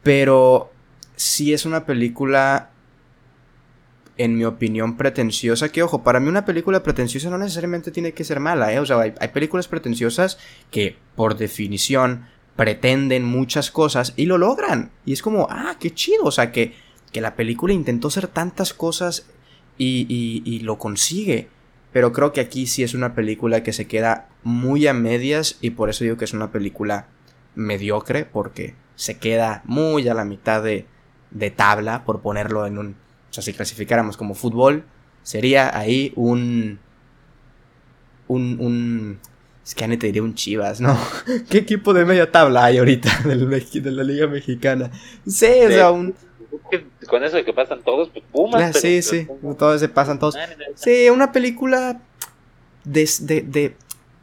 [0.04, 0.72] pero
[1.16, 2.70] sí es una película
[4.18, 5.70] en mi opinión, pretenciosa.
[5.70, 8.80] Que ojo, para mí una película pretenciosa no necesariamente tiene que ser mala, ¿eh?
[8.80, 10.38] O sea, hay, películas pretenciosas
[10.70, 14.92] que, por definición, pretenden muchas cosas y lo logran.
[15.06, 16.26] Y es como, ah, qué chido.
[16.26, 16.74] O sea, que,
[17.12, 19.28] que la película intentó hacer tantas cosas
[19.78, 21.48] y, y, y lo consigue.
[21.92, 25.72] Pero creo que aquí sí es una película que se queda muy a medias y
[25.72, 27.08] por eso digo que es una película
[27.56, 30.86] mediocre porque se queda muy a la mitad de,
[31.32, 32.88] de tabla por ponerlo en un...
[33.30, 34.84] O sea, si clasificáramos como fútbol,
[35.24, 36.80] sería ahí un...
[38.28, 38.58] Un...
[38.60, 39.20] un
[39.66, 40.98] es que ya te diría un Chivas, ¿no?
[41.50, 44.92] ¿Qué equipo de media tabla hay ahorita de la Liga Mexicana?
[45.26, 46.14] Sí, o sea, un...
[47.08, 48.62] Con eso de que pasan todos, pues Pumas.
[48.62, 49.28] Ah, sí, sí,
[49.58, 50.36] todos se pasan todos.
[50.76, 52.02] Sí, una película
[52.84, 53.10] de...
[53.22, 53.76] de, de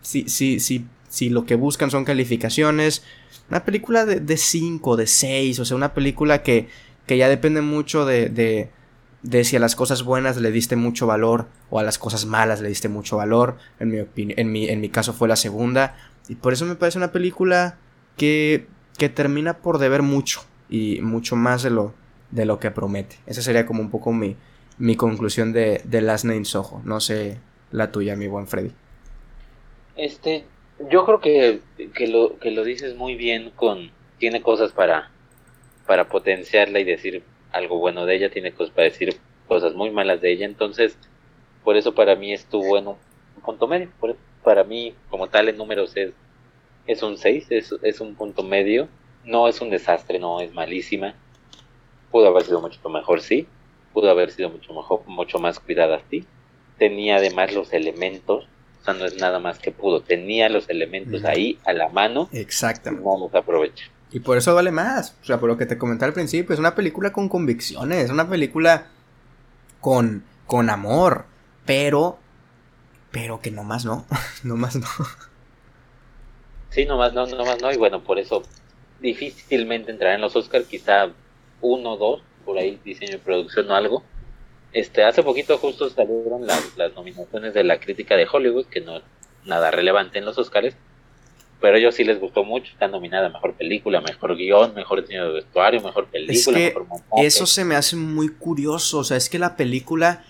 [0.02, 3.02] si, si, si, si lo que buscan son calificaciones,
[3.50, 6.68] una película de 5, de 6, o sea, una película que,
[7.06, 8.70] que ya depende mucho de, de,
[9.22, 12.60] de, si a las cosas buenas le diste mucho valor o a las cosas malas
[12.60, 13.58] le diste mucho valor.
[13.80, 15.96] En mi, en mi, en mi caso fue la segunda.
[16.28, 17.76] Y por eso me parece una película
[18.16, 21.92] que, que termina por deber mucho y mucho más de lo,
[22.30, 23.16] de lo que promete.
[23.26, 24.36] Esa sería como un poco mi,
[24.78, 26.82] mi conclusión de, de Last Name Soho.
[26.84, 27.38] No sé
[27.72, 28.72] la tuya, mi buen Freddy.
[29.96, 30.44] Este,
[30.88, 31.60] yo creo que,
[31.94, 33.90] que, lo, que lo dices muy bien con...
[34.18, 35.10] Tiene cosas para,
[35.86, 37.22] para potenciarla y decir
[37.52, 39.16] algo bueno de ella, tiene cosas para decir
[39.48, 40.96] cosas muy malas de ella, entonces
[41.64, 42.96] por eso para mí estuvo en un,
[43.44, 43.88] punto medio,
[44.44, 46.12] para mí como tal en números es,
[46.86, 48.88] es un 6, es, es un punto medio,
[49.24, 51.14] no es un desastre, no es malísima,
[52.10, 53.46] pudo haber sido mucho mejor, sí,
[53.92, 56.24] pudo haber sido mucho mejor, mucho más cuidada, sí,
[56.78, 58.46] tenía además los elementos
[58.80, 60.00] o sea, no es nada más que pudo.
[60.00, 62.28] Tenía los elementos ahí a la mano.
[62.32, 63.04] Exactamente.
[63.04, 63.84] No los aprovecha.
[64.12, 65.16] Y por eso vale más.
[65.22, 68.10] O sea, por lo que te comenté al principio, es una película con convicciones, es
[68.10, 68.88] una película
[69.80, 71.26] con, con amor,
[71.64, 72.18] pero,
[73.10, 74.04] pero que nomás no,
[74.42, 74.86] nomás no.
[76.70, 78.42] Sí, nomás no, nomás no, y bueno, por eso
[79.00, 81.08] difícilmente entrará en los Oscars, quizá
[81.60, 84.04] uno o dos, por ahí diseño de producción o algo,
[84.72, 88.98] este, hace poquito justo salieron las, las nominaciones de la crítica de Hollywood, que no
[88.98, 89.02] es
[89.44, 90.74] nada relevante en los Oscars,
[91.60, 95.26] pero a ellos sí les gustó mucho, está nominada Mejor Película, Mejor Guión, Mejor Diseño
[95.26, 99.28] de Vestuario, Mejor Película, es que Eso se me hace muy curioso, o sea, es
[99.28, 100.24] que la película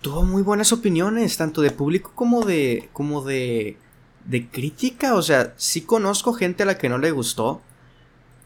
[0.00, 3.76] tuvo muy buenas opiniones, tanto de público como de, como de,
[4.24, 7.60] de crítica, o sea, sí conozco gente a la que no le gustó,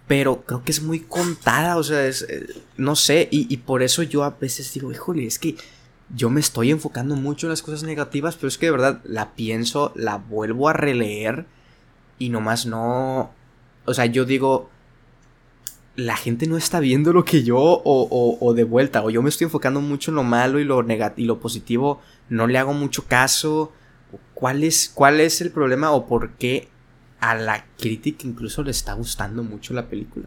[0.07, 2.47] pero creo que es muy contada, o sea, es, eh,
[2.77, 5.57] no sé, y, por eso yo a veces digo, híjole, es que
[6.15, 9.35] yo me estoy enfocando mucho en las cosas negativas, pero es que de verdad la
[9.35, 11.47] pienso, la vuelvo a releer
[12.19, 13.33] y nomás no,
[13.85, 14.71] o sea, yo digo,
[15.97, 19.29] la gente no está viendo lo que yo, o, o, de vuelta, o yo me
[19.29, 20.85] estoy enfocando mucho en lo malo y lo,
[21.17, 23.73] y lo positivo, no le hago mucho caso,
[24.35, 26.69] ¿cuál es, cuál es el problema o por qué
[27.21, 30.27] a la crítica incluso le está gustando mucho la película.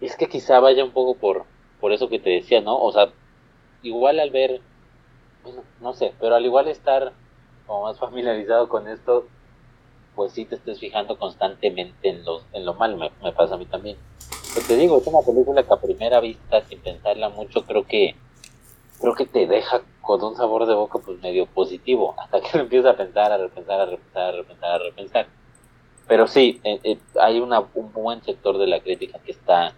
[0.00, 1.44] Es que quizá vaya un poco por,
[1.80, 2.76] por eso que te decía, ¿no?
[2.78, 3.10] O sea,
[3.82, 4.60] igual al ver,
[5.44, 7.12] bueno, no sé, pero al igual estar
[7.66, 9.26] como más familiarizado con esto,
[10.14, 13.58] pues sí te estés fijando constantemente en, los, en lo malo, me, me pasa a
[13.58, 13.96] mí también.
[14.54, 18.14] Pero te digo, es una película que a primera vista, sin pensarla mucho, creo que
[19.02, 22.64] creo que te deja con un sabor de boca pues medio positivo, hasta que lo
[22.64, 25.26] empiezas a pensar, a repensar, a repensar, a repensar, a repensar.
[26.08, 29.74] Pero sí, eh, eh, hay una, un buen sector de la crítica que está,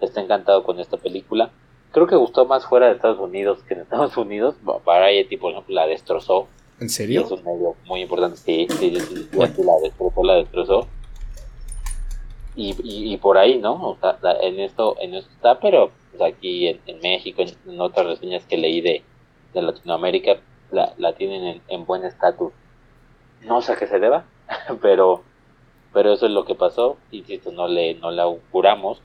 [0.00, 1.50] está encantado con esta película.
[1.92, 4.56] Creo que gustó más fuera de Estados Unidos que en Estados Unidos.
[4.84, 6.48] Variety, por ejemplo, la destrozó.
[6.80, 7.22] ¿En serio?
[7.22, 8.36] es un medio muy importante.
[8.36, 9.46] Sí, sí, sí, la
[9.82, 10.86] destrozó, la destrozó.
[12.56, 12.74] Y,
[13.12, 13.74] y, por ahí, ¿no?
[13.74, 18.44] O sea, en esto, en esto está, pero pues, aquí en, México, en, otras reseñas
[18.46, 19.02] que leí de,
[19.52, 20.40] de Latinoamérica,
[20.70, 22.52] la, la tienen en, buen estatus.
[23.42, 24.24] No sé a qué se deba,
[24.82, 25.22] pero,
[25.92, 29.02] Pero eso es lo que pasó, insisto, no le, no le auguramos,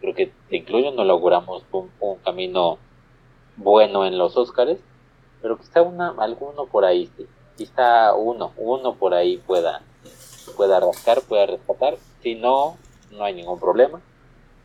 [0.00, 2.78] creo que te incluyo, no le auguramos un, un camino
[3.56, 4.80] bueno en los Óscares,
[5.40, 7.26] pero quizá una, alguno por ahí, sí.
[7.56, 9.82] quizá uno, uno por ahí pueda,
[10.56, 12.76] pueda rascar, pueda rescatar, si no,
[13.12, 14.00] no hay ningún problema.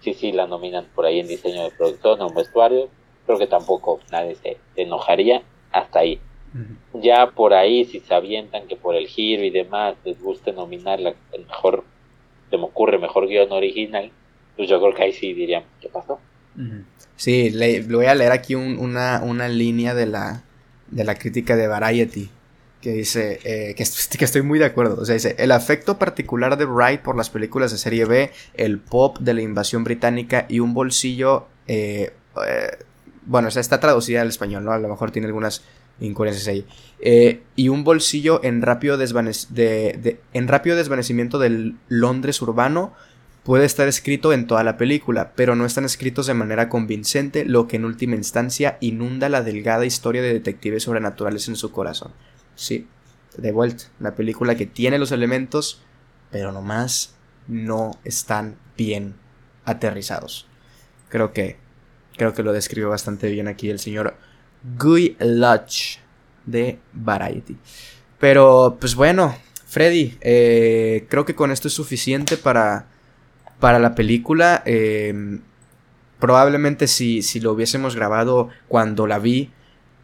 [0.02, 2.89] Si sí, la nominan por ahí en diseño de producción o en vestuario,
[3.26, 5.41] creo que tampoco nadie se, enojaría
[5.72, 6.20] hasta ahí.
[6.93, 11.00] Ya por ahí, si se avientan que por el giro y demás les guste nominar
[11.00, 11.84] la, el mejor,
[12.50, 14.12] se me ocurre, mejor guion original,
[14.56, 16.20] pues yo creo que ahí sí dirían, ¿qué pasó?
[17.16, 20.43] Sí, le, voy a leer aquí una, una línea de la,
[20.88, 22.30] de la crítica de Variety
[22.82, 25.02] que dice eh, que, estoy muy de acuerdo.
[25.02, 28.80] O sea, dice, el afecto particular de Wright por las películas de serie B, el
[28.80, 31.48] pop de la invasión británica y un bolsillo...
[31.68, 32.14] Eh,
[32.48, 32.78] eh,
[33.26, 34.72] bueno, o está traducida al español, ¿no?
[34.72, 35.62] A lo mejor tiene algunas
[36.00, 36.66] incoherencias ahí.
[37.56, 42.94] y un bolsillo en rápido, de, en rápido desvanecimiento del Londres urbano
[43.44, 47.68] puede estar escrito en toda la película, pero no están escritos de manera convincente, lo
[47.68, 52.12] que en última instancia inunda la delgada historia de detectives sobrenaturales en su corazón.
[52.60, 52.89] Sí,
[53.38, 55.82] de vuelta, una película que tiene los elementos,
[56.30, 57.16] pero nomás
[57.47, 59.16] no están bien
[59.64, 60.45] aterrizados.
[61.07, 61.57] Creo que
[62.18, 64.14] creo que lo describió bastante bien aquí el señor
[64.78, 65.99] Guy Lodge
[66.45, 67.55] de Variety.
[68.20, 69.34] Pero, pues bueno,
[69.66, 72.88] Freddy, eh, creo que con esto es suficiente para,
[73.62, 74.64] para la película.
[74.66, 75.39] Eh,
[76.20, 79.53] probablemente si, si lo hubiésemos grabado cuando la vi,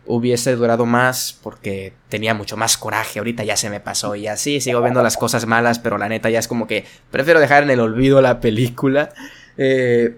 [0.06, 3.20] hubiese durado más porque tenía mucho más coraje.
[3.20, 6.30] Ahorita ya se me pasó y así sigo viendo las cosas malas, pero la neta
[6.30, 9.14] ya es como que prefiero dejar en el olvido la película.
[9.58, 10.18] Eh,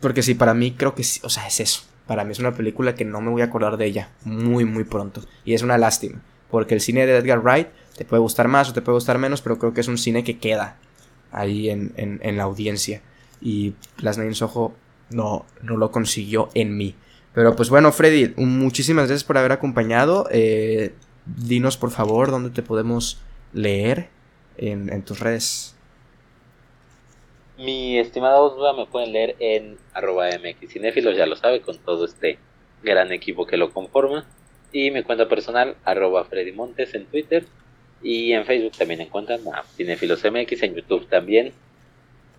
[0.00, 1.82] porque sí, para mí creo que sí, o sea, es eso.
[2.06, 4.84] Para mí es una película que no me voy a acordar de ella muy, muy
[4.84, 5.22] pronto.
[5.44, 8.72] Y es una lástima, porque el cine de Edgar Wright te puede gustar más o
[8.72, 10.76] te puede gustar menos, pero creo que es un cine que queda
[11.32, 13.02] ahí en, en, la audiencia.
[13.40, 14.74] Y Las Names Ojo
[15.10, 16.94] no, no lo consiguió en mí.
[17.36, 20.26] Pero pues bueno, Freddy, muchísimas gracias por haber acompañado.
[20.30, 20.94] Eh,
[21.26, 23.20] dinos por favor dónde te podemos
[23.52, 24.08] leer
[24.56, 25.76] en, tus redes.
[27.58, 32.38] Mi estimada Osva me pueden leer en arroba mxcinéfilos, ya lo sabe, con todo este
[32.82, 34.24] gran equipo que lo conforma.
[34.72, 37.44] Y mi cuenta personal, arroba Freddy Montes en Twitter.
[38.02, 41.52] Y en Facebook también encuentran a Cinefilos MX, en YouTube también.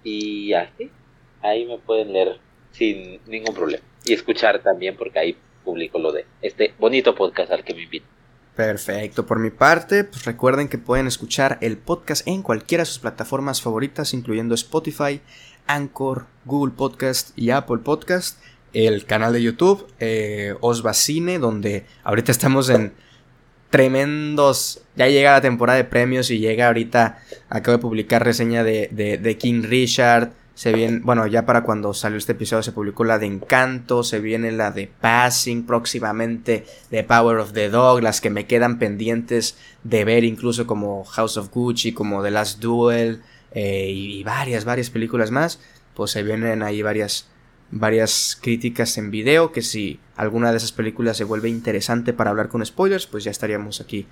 [0.03, 0.89] Y así,
[1.43, 2.39] ahí me pueden leer
[2.71, 7.63] sin ningún problema y escuchar también porque ahí publico lo de este bonito podcast al
[7.63, 8.05] que me invito.
[8.55, 12.97] Perfecto, por mi parte, pues recuerden que pueden escuchar el podcast en cualquiera de sus
[12.97, 15.21] plataformas favoritas, incluyendo Spotify,
[15.67, 18.39] Anchor, Google Podcast y Apple Podcast.
[18.73, 22.93] El canal de YouTube, eh, Osvacine, donde ahorita estamos en
[23.69, 24.81] tremendos.
[24.95, 27.19] Ya llega la temporada de premios y llega ahorita.
[27.49, 32.17] Acabo de publicar reseña de, de King Richard, se viene, bueno, ya para cuando salió
[32.17, 37.37] este episodio se publicó la de Encanto, se viene la de Passing, próximamente The Power
[37.37, 41.91] of the Dog, las que me quedan pendientes de ver incluso como House of Gucci,
[41.91, 45.59] como The Last Duel eh, y, varias, varias películas más.
[45.93, 47.27] Pues se vienen ahí varias,
[47.69, 52.49] varias críticas en video que si alguna de esas películas se vuelve interesante para hablar
[52.49, 54.07] con spoilers, pues ya estaríamos aquí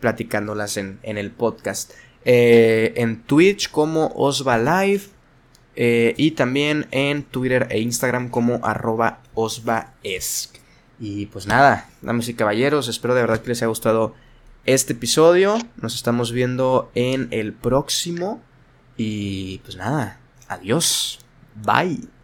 [0.00, 1.92] platicándolas en, en el podcast.
[2.24, 5.16] Eh, en Twitch como Osva Live
[5.80, 9.20] eh, y también en Twitter e Instagram como arroba.
[10.98, 14.12] Y pues nada, damas y caballeros, espero de verdad que les haya gustado
[14.66, 15.56] este episodio.
[15.80, 18.42] Nos estamos viendo en el próximo.
[18.96, 20.18] Y pues nada,
[20.48, 21.20] adiós.
[21.54, 22.17] Bye.